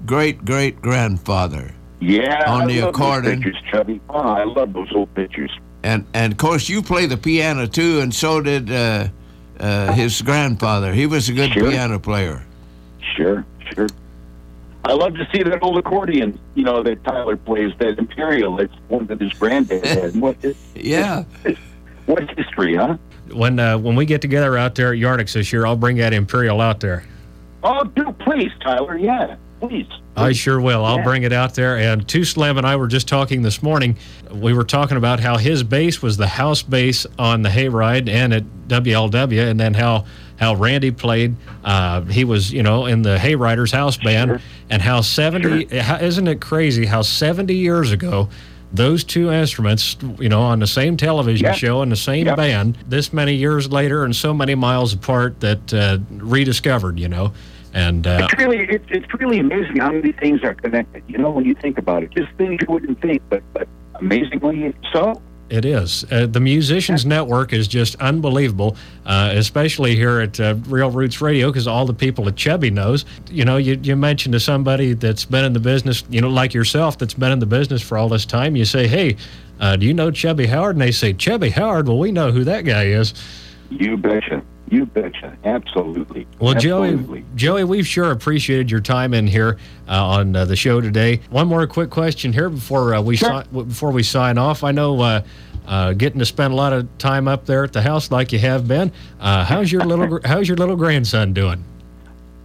great 0.05 0.45
great 0.45 0.81
grandfather. 0.81 1.71
Yeah, 1.99 2.43
On 2.49 2.61
I 2.61 2.65
the 2.67 2.81
love 2.81 2.89
accordion. 2.95 3.41
Those 3.41 3.43
pictures, 3.43 3.63
Chubby. 3.71 4.01
Oh, 4.09 4.19
I 4.19 4.43
love 4.45 4.71
those 4.71 4.87
old 4.93 5.13
pictures. 5.13 5.51
And 5.83 6.05
and 6.13 6.33
of 6.33 6.37
course 6.37 6.67
you 6.67 6.81
play 6.81 7.05
the 7.05 7.17
piano 7.17 7.65
too, 7.65 7.99
and 8.01 8.13
so 8.13 8.41
did 8.41 8.69
uh, 8.71 9.07
uh, 9.59 9.93
his 9.93 10.21
grandfather. 10.21 10.93
He 10.93 11.05
was 11.05 11.29
a 11.29 11.33
good 11.33 11.51
Sure. 11.53 11.69
piano 11.69 11.99
player. 11.99 12.43
Sure, 13.15 13.45
sure. 13.73 13.87
I 14.85 14.93
love 14.93 15.13
to 15.15 15.27
see 15.33 15.43
that 15.43 15.61
old 15.61 15.77
accordion, 15.77 16.39
you 16.55 16.63
know, 16.63 16.81
that 16.83 17.03
Tyler 17.03 17.35
plays, 17.37 17.71
that 17.79 17.97
Imperial. 17.99 18.55
That's 18.55 18.73
one 18.87 19.05
that 19.07 19.19
his 19.21 19.33
granddad 19.33 19.85
had. 19.85 20.15
What, 20.19 20.37
Yeah. 20.75 21.23
what 22.05 22.29
history, 22.37 22.75
huh? 22.75 22.97
When 23.33 23.59
uh, 23.59 23.77
when 23.77 23.95
we 23.95 24.05
get 24.05 24.21
together 24.21 24.57
out 24.57 24.75
there 24.75 24.93
at 24.93 24.99
Yarnick's 24.99 25.33
this 25.33 25.53
year, 25.53 25.65
I'll 25.65 25.75
bring 25.75 25.97
that 25.97 26.13
Imperial 26.13 26.59
out 26.61 26.79
there. 26.79 27.03
Oh, 27.63 27.83
do 27.83 28.11
please, 28.19 28.51
Tyler. 28.61 28.97
Yeah, 28.97 29.35
please. 29.59 29.87
I 30.17 30.33
sure 30.33 30.59
will. 30.59 30.83
I'll 30.83 30.97
Yeah. 30.97 31.03
bring 31.03 31.23
it 31.23 31.31
out 31.31 31.55
there. 31.55 31.77
And 31.77 32.05
Two 32.07 32.25
Slam 32.25 32.57
and 32.57 32.67
I 32.67 32.75
were 32.75 32.87
just 32.87 33.07
talking 33.07 33.41
this 33.41 33.63
morning. 33.63 33.95
We 34.33 34.51
were 34.53 34.63
talking 34.65 34.97
about 34.97 35.19
how 35.21 35.37
his 35.37 35.63
bass 35.63 36.01
was 36.01 36.17
the 36.17 36.27
house 36.27 36.61
bass 36.61 37.05
on 37.17 37.41
the 37.43 37.49
Hayride 37.49 38.09
and 38.09 38.33
at 38.33 38.43
WLW, 38.67 39.49
and 39.49 39.59
then 39.59 39.73
how 39.75 40.05
how 40.37 40.55
Randy 40.55 40.91
played. 40.91 41.35
Uh, 41.65 42.01
he 42.01 42.23
was, 42.23 42.51
you 42.51 42.63
know, 42.63 42.85
in 42.85 43.01
the 43.01 43.17
Hayriders 43.17 43.71
house 43.73 43.97
band, 43.97 44.29
Sure. 44.31 44.41
and 44.69 44.81
how 44.81 45.01
seventy 45.01 45.67
how, 45.79 45.97
isn't 45.97 46.27
it 46.27 46.39
crazy 46.41 46.85
how 46.85 47.01
seventy 47.01 47.55
years 47.55 47.91
ago. 47.91 48.29
Those 48.71 49.03
two 49.03 49.31
instruments, 49.31 49.97
you 50.19 50.29
know, 50.29 50.41
on 50.41 50.59
the 50.59 50.67
same 50.67 50.95
television 50.95 51.45
Yeah. 51.45 51.53
show 51.53 51.81
and 51.81 51.91
the 51.91 51.95
same 51.95 52.27
Yep. 52.27 52.37
band, 52.37 52.77
this 52.87 53.11
many 53.11 53.33
years 53.35 53.71
later 53.71 54.03
and 54.03 54.15
so 54.15 54.31
many 54.31 54.53
miles 54.53 54.93
apart, 54.93 55.39
that 55.39 55.73
uh, 55.73 55.97
rediscovered, 56.17 56.99
you 56.99 57.07
know, 57.09 57.31
and 57.73 58.05
uh, 58.07 58.27
It's 58.29 58.39
really, 58.39 58.59
it's, 58.59 58.85
it's 58.89 59.13
really 59.19 59.39
amazing 59.39 59.77
how 59.77 59.91
many 59.91 60.11
things 60.11 60.43
are 60.43 60.53
connected. 60.53 61.03
You 61.07 61.17
know, 61.17 61.29
when 61.31 61.45
you 61.45 61.55
think 61.55 61.77
about 61.77 62.03
it, 62.03 62.11
just 62.11 62.31
things 62.33 62.59
you 62.61 62.67
wouldn't 62.71 63.01
think, 63.01 63.21
but 63.29 63.43
but 63.53 63.67
amazingly 63.95 64.73
so. 64.91 65.21
It 65.49 65.65
is. 65.65 66.05
Uh, 66.11 66.27
the 66.27 66.39
Musicians 66.39 67.07
Network 67.07 67.53
is 67.53 67.67
just 67.67 67.95
unbelievable, 67.95 68.77
uh, 69.07 69.31
especially 69.33 69.95
here 69.95 70.19
at 70.19 70.39
uh, 70.39 70.55
Real 70.67 70.91
Roots 70.91 71.21
Radio, 71.21 71.47
because 71.47 71.65
all 71.65 71.87
the 71.87 71.93
people 71.93 72.25
that 72.25 72.35
Chubby 72.35 72.69
knows. 72.69 73.03
You 73.31 73.45
know, 73.45 73.57
you, 73.57 73.79
you 73.81 73.95
mentioned 73.95 74.33
to 74.33 74.39
somebody 74.39 74.93
that's 74.93 75.25
been 75.25 75.43
in 75.43 75.53
the 75.53 75.59
business, 75.59 76.03
you 76.07 76.21
know, 76.21 76.29
like 76.29 76.53
yourself, 76.53 76.99
that's 76.99 77.15
been 77.15 77.31
in 77.31 77.39
the 77.39 77.47
business 77.47 77.81
for 77.81 77.97
all 77.97 78.09
this 78.09 78.27
time. 78.27 78.55
You 78.55 78.65
say, 78.65 78.87
hey, 78.87 79.17
uh, 79.59 79.75
do 79.75 79.87
you 79.87 79.93
know 79.93 80.11
Chubby 80.11 80.45
Howard? 80.45 80.75
And 80.75 80.81
they 80.81 80.91
say, 80.91 81.13
Chubby 81.13 81.49
Howard? 81.49 81.87
Well, 81.87 81.97
we 81.97 82.11
know 82.11 82.31
who 82.31 82.43
that 82.43 82.63
guy 82.63 82.83
is. 82.83 83.15
You 83.71 83.97
betcha. 83.97 84.43
You 84.69 84.85
betcha. 84.85 85.35
Absolutely. 85.45 86.27
Well, 86.39 86.55
Absolutely. 86.55 87.21
Joey, 87.21 87.25
Joey, 87.35 87.63
we've 87.63 87.87
sure 87.87 88.11
appreciated 88.11 88.69
your 88.69 88.81
time 88.81 89.13
in 89.13 89.25
here 89.25 89.57
uh, 89.87 90.05
on 90.05 90.35
uh, 90.35 90.45
the 90.45 90.55
show 90.55 90.79
today. 90.79 91.21
One 91.31 91.47
more 91.47 91.65
quick 91.65 91.89
question 91.89 92.33
here 92.33 92.49
before 92.49 92.93
uh, 92.93 93.01
we 93.01 93.15
Sure. 93.17 93.43
si- 93.43 93.63
before 93.63 93.91
we 93.91 94.03
sign 94.03 94.37
off. 94.37 94.63
I 94.63 94.71
know 94.71 95.01
uh, 95.01 95.21
uh, 95.65 95.93
getting 95.93 96.19
to 96.19 96.25
spend 96.25 96.53
a 96.53 96.55
lot 96.55 96.73
of 96.73 96.87
time 96.99 97.27
up 97.27 97.45
there 97.45 97.63
at 97.63 97.73
the 97.73 97.81
house 97.81 98.11
like 98.11 98.31
you 98.31 98.39
have 98.39 98.67
been. 98.67 98.91
Uh, 99.19 99.43
how's 99.43 99.71
your 99.71 99.83
little 99.85 100.19
How's 100.25 100.47
your 100.47 100.57
little 100.57 100.75
grandson 100.75 101.33
doing? 101.33 101.63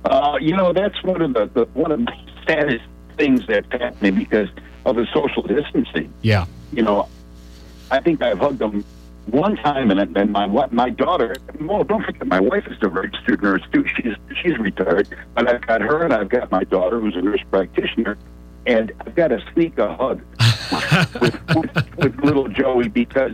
Uh, 0.06 0.38
you 0.40 0.56
know, 0.56 0.72
that's 0.72 1.02
one 1.02 1.20
of 1.20 1.32
the, 1.34 1.46
the 1.52 1.64
one 1.74 1.90
of 1.92 2.04
the 2.04 2.12
saddest 2.46 2.84
things 3.16 3.46
that's 3.46 3.70
happening 3.70 4.14
because 4.14 4.48
of 4.87 4.96
the 4.96 5.06
social 5.12 5.42
distancing. 5.42 6.12
Yeah, 6.22 6.46
You 6.72 6.82
know, 6.82 7.08
I 7.90 8.00
think 8.00 8.22
I've 8.22 8.38
hugged 8.38 8.60
him 8.60 8.84
one 9.26 9.56
time, 9.56 9.90
and 9.90 10.14
then 10.14 10.30
my 10.30 10.46
my 10.46 10.90
daughter. 10.90 11.34
Well, 11.60 11.84
don't 11.84 12.04
forget, 12.04 12.26
my 12.26 12.40
wife 12.40 12.66
is 12.66 12.76
a 12.82 12.88
registered 12.88 13.42
nurse 13.42 13.62
too. 13.72 13.84
She's 13.96 14.14
she's 14.42 14.58
retired, 14.58 15.08
but 15.34 15.48
I've 15.48 15.66
got 15.66 15.80
her 15.80 16.04
and 16.04 16.12
I've 16.12 16.28
got 16.28 16.50
my 16.50 16.64
daughter, 16.64 17.00
who's 17.00 17.16
a 17.16 17.22
nurse 17.22 17.42
practitioner, 17.50 18.16
and 18.66 18.92
I've 19.00 19.14
got 19.14 19.28
to 19.28 19.42
sneak 19.52 19.78
a 19.78 19.94
hug 19.94 20.22
with, 21.20 21.38
with, 21.54 21.96
with 21.96 22.24
little 22.24 22.48
Joey 22.48 22.88
because 22.88 23.32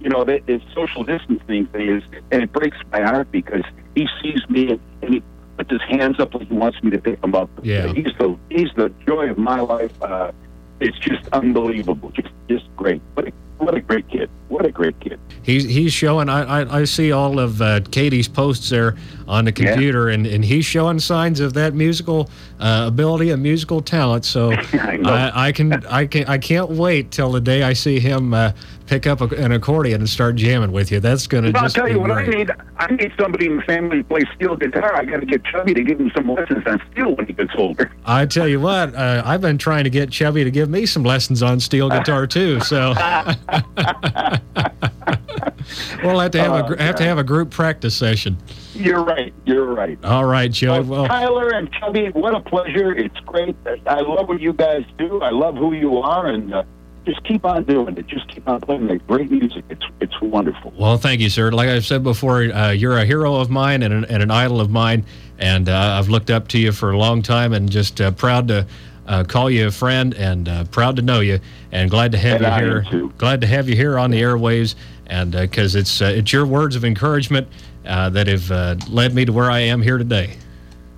you 0.00 0.10
know 0.10 0.24
that 0.24 0.46
this 0.46 0.62
social 0.74 1.04
distancing 1.04 1.66
thing 1.66 1.88
is, 1.88 2.02
and 2.30 2.42
it 2.42 2.52
breaks 2.52 2.76
my 2.90 3.02
heart 3.02 3.30
because 3.30 3.64
he 3.94 4.08
sees 4.22 4.48
me 4.48 4.70
and, 4.72 4.80
and 5.02 5.14
he 5.14 5.22
puts 5.56 5.70
his 5.70 5.82
hands 5.82 6.18
up 6.18 6.34
like 6.34 6.48
he 6.48 6.54
wants 6.54 6.82
me 6.82 6.90
to 6.90 6.98
pick 6.98 7.22
him 7.22 7.34
up. 7.34 7.50
Yeah. 7.62 7.92
he's 7.92 8.12
the 8.18 8.36
he's 8.50 8.70
the 8.76 8.92
joy 9.06 9.30
of 9.30 9.38
my 9.38 9.60
life. 9.60 9.92
Uh, 10.02 10.32
it's 10.80 10.98
just 10.98 11.28
unbelievable, 11.32 12.10
just 12.10 12.28
just 12.48 12.64
great. 12.76 13.00
A, 13.16 13.32
what 13.64 13.74
a 13.74 13.80
great 13.80 14.08
kid! 14.08 14.28
What 14.48 14.66
a 14.66 14.70
great 14.70 14.98
kid! 15.00 15.18
he's 15.42 15.64
he's 15.64 15.92
showing. 15.92 16.28
I 16.28 16.62
I, 16.62 16.80
I 16.80 16.84
see 16.84 17.10
all 17.12 17.38
of 17.38 17.60
uh, 17.62 17.80
Katie's 17.90 18.28
posts 18.28 18.68
there 18.70 18.96
on 19.28 19.44
the 19.44 19.52
Yeah. 19.56 19.70
computer, 19.72 20.08
and, 20.10 20.26
and 20.26 20.44
he's 20.44 20.64
showing 20.64 20.98
signs 20.98 21.40
of 21.40 21.54
that 21.54 21.74
musical 21.74 22.28
uh, 22.60 22.84
ability 22.88 23.30
and 23.30 23.42
musical 23.42 23.80
talent. 23.80 24.24
So 24.24 24.52
I. 24.72 25.30
I, 25.34 25.52
can 25.52 25.72
I 25.86 26.06
can 26.06 26.24
I 26.26 26.38
can't 26.38 26.70
wait 26.70 27.10
till 27.10 27.32
the 27.32 27.40
day 27.40 27.62
I 27.62 27.72
see 27.72 27.98
him 27.98 28.34
uh, 28.34 28.52
pick 28.86 29.06
up 29.06 29.20
a, 29.20 29.26
an 29.36 29.52
accordion 29.52 30.00
and 30.02 30.08
start 30.08 30.36
jamming 30.36 30.70
with 30.72 30.90
you. 30.92 31.00
That's 31.00 31.26
gonna 31.26 31.50
I'll 31.54 31.68
tell 31.70 31.88
you 31.88 31.98
what 32.00 32.10
I 32.10 32.26
need. 32.26 32.50
I 32.76 32.92
need 32.92 33.12
somebody 33.18 33.46
in 33.46 33.56
the 33.56 33.62
family 33.62 33.98
to 33.98 34.04
play 34.04 34.22
steel 34.34 34.56
guitar. 34.56 34.94
I 34.94 35.04
got 35.04 35.20
to 35.20 35.26
get 35.26 35.44
Chubby 35.44 35.72
to 35.74 35.82
give 35.82 35.98
him 36.00 36.10
some 36.14 36.28
lessons 36.28 36.64
on 36.66 36.80
steel 36.92 37.14
when 37.16 37.26
he 37.26 37.32
gets 37.32 37.52
older. 37.56 37.90
I 38.04 38.26
tell 38.26 38.48
you 38.48 38.60
what, 38.60 38.94
uh, 38.94 39.22
I've 39.24 39.40
been 39.40 39.56
trying 39.58 39.84
to 39.84 39.90
get 39.90 40.10
Chubby 40.10 40.44
to 40.44 40.50
give 40.50 40.68
me 40.68 40.84
some 40.84 41.04
lessons 41.04 41.42
on 41.42 41.58
steel 41.60 41.88
guitar 41.88 42.26
too. 42.26 42.60
So 42.60 42.92
we'll 46.02 46.20
have 46.20 46.30
to 46.32 46.40
have 46.40 46.52
a 46.52 46.72
Oh, 46.72 46.76
have 46.76 46.96
to 46.96 47.04
have 47.04 47.18
a 47.18 47.24
group 47.24 47.50
practice 47.50 47.94
session. 47.94 48.36
You're 48.74 49.02
right. 49.04 49.32
You're 49.44 49.72
right. 49.74 49.98
All 50.04 50.24
right, 50.24 50.50
Joey. 50.50 50.80
Well, 50.80 51.02
Well, 51.02 51.08
Tyler 51.08 51.50
and 51.50 51.70
Chubby, 51.72 52.08
what 52.08 52.34
a 52.34 52.40
pleasure. 52.40 52.92
It's 52.92 53.18
great. 53.20 53.54
I 53.86 54.00
love 54.00 54.28
what 54.28 54.40
you 54.40 54.52
guys 54.52 54.84
do. 54.98 55.22
I 55.22 55.30
love 55.30 55.56
who 55.56 55.74
you 55.74 55.98
are, 55.98 56.26
and 56.26 56.52
uh, 56.54 56.62
just 57.04 57.22
keep 57.24 57.44
on 57.44 57.64
doing 57.64 57.96
it. 57.98 58.06
Just 58.06 58.28
keep 58.28 58.48
on 58.48 58.60
playing 58.60 58.86
that 58.88 59.06
great 59.06 59.30
music. 59.30 59.64
It's 59.68 59.84
it's 60.00 60.20
wonderful. 60.20 60.72
well, 60.78 60.96
thank 60.98 61.20
you, 61.20 61.30
sir. 61.30 61.50
Like 61.52 61.68
I've 61.68 61.84
said 61.86 62.02
before, 62.02 62.42
uh, 62.42 62.70
you're 62.70 62.98
a 62.98 63.04
hero 63.04 63.36
of 63.36 63.50
mine 63.50 63.82
and 63.82 63.92
an, 63.92 64.04
and 64.06 64.22
an 64.22 64.30
idol 64.30 64.60
of 64.60 64.70
mine, 64.70 65.04
and 65.38 65.68
uh, 65.68 65.96
I've 65.98 66.08
looked 66.08 66.30
up 66.30 66.48
to 66.48 66.58
you 66.58 66.72
for 66.72 66.90
a 66.92 66.98
long 66.98 67.22
time, 67.22 67.52
and 67.52 67.70
just 67.70 68.00
uh, 68.00 68.10
proud 68.12 68.48
to. 68.48 68.66
Uh, 69.06 69.24
call 69.24 69.50
you 69.50 69.66
a 69.66 69.70
friend 69.70 70.14
and 70.14 70.48
uh, 70.48 70.64
proud 70.64 70.96
to 70.96 71.02
know 71.02 71.20
you 71.20 71.40
and 71.72 71.90
glad 71.90 72.12
to 72.12 72.18
have 72.18 72.40
And 72.40 72.62
you 72.64 72.76
am 72.76 72.82
here. 72.84 73.08
Glad 73.18 73.40
to 73.40 73.46
have 73.48 73.68
you 73.68 73.74
here 73.74 73.98
on 73.98 74.10
the 74.10 74.22
airwaves 74.22 74.76
and 75.06 75.32
because 75.32 75.74
it's 75.74 76.00
uh, 76.00 76.06
it's 76.06 76.32
your 76.32 76.46
words 76.46 76.74
of 76.74 76.84
encouragement 76.84 77.46
uh, 77.86 78.08
that 78.10 78.26
have 78.26 78.50
uh, 78.50 78.76
led 78.88 79.14
me 79.14 79.24
to 79.24 79.32
where 79.32 79.50
I 79.50 79.60
am 79.60 79.82
here 79.82 79.98
today. 79.98 80.36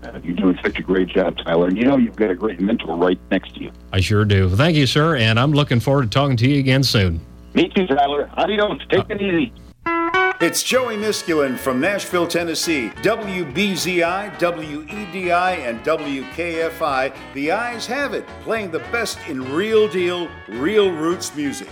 Uh, 0.03 0.21
you're 0.23 0.37
doing 0.37 0.59
such 0.63 0.79
a 0.79 0.83
great 0.83 1.09
job, 1.09 1.37
Tyler. 1.39 1.69
And 1.69 1.77
you 1.77 1.85
know 1.85 1.97
you've 1.97 2.17
got 2.17 2.31
a 2.31 2.35
great 2.35 2.61
mentor 2.61 2.97
right 2.97 3.19
next 3.31 3.55
to 3.55 3.63
you. 3.63 3.73
I 3.93 4.01
sure 4.01 4.25
do. 4.25 4.49
Thank 4.49 4.77
you, 4.77 4.87
sir, 4.87 5.17
and 5.17 5.41
I'm 5.41 5.53
looking 5.53 5.81
forward 5.81 6.03
to 6.03 6.09
talking 6.09 6.37
to 6.37 6.49
you 6.49 6.61
again 6.61 6.83
soon. 6.85 7.21
Me 7.55 7.69
too, 7.69 7.87
Tyler. 7.87 8.31
Adios. 8.37 8.81
Take 8.89 9.11
it 9.11 9.21
easy. 9.21 9.53
It's 10.41 10.65
Joey 10.65 10.97
Miskulin 10.97 11.57
from 11.57 11.81
Nashville, 11.81 12.27
Tennessee. 12.27 12.91
WBZI, 13.03 14.37
WEDI, 14.37 15.59
and 15.59 15.79
WKFI. 15.85 17.15
The 17.35 17.53
eyes 17.53 17.87
have 17.87 18.15
it, 18.15 18.27
playing 18.43 18.73
the 18.73 18.81
best 18.91 19.21
in 19.29 19.55
real 19.55 19.87
deal, 19.87 20.29
real 20.49 20.91
roots 20.91 21.37
music. 21.37 21.69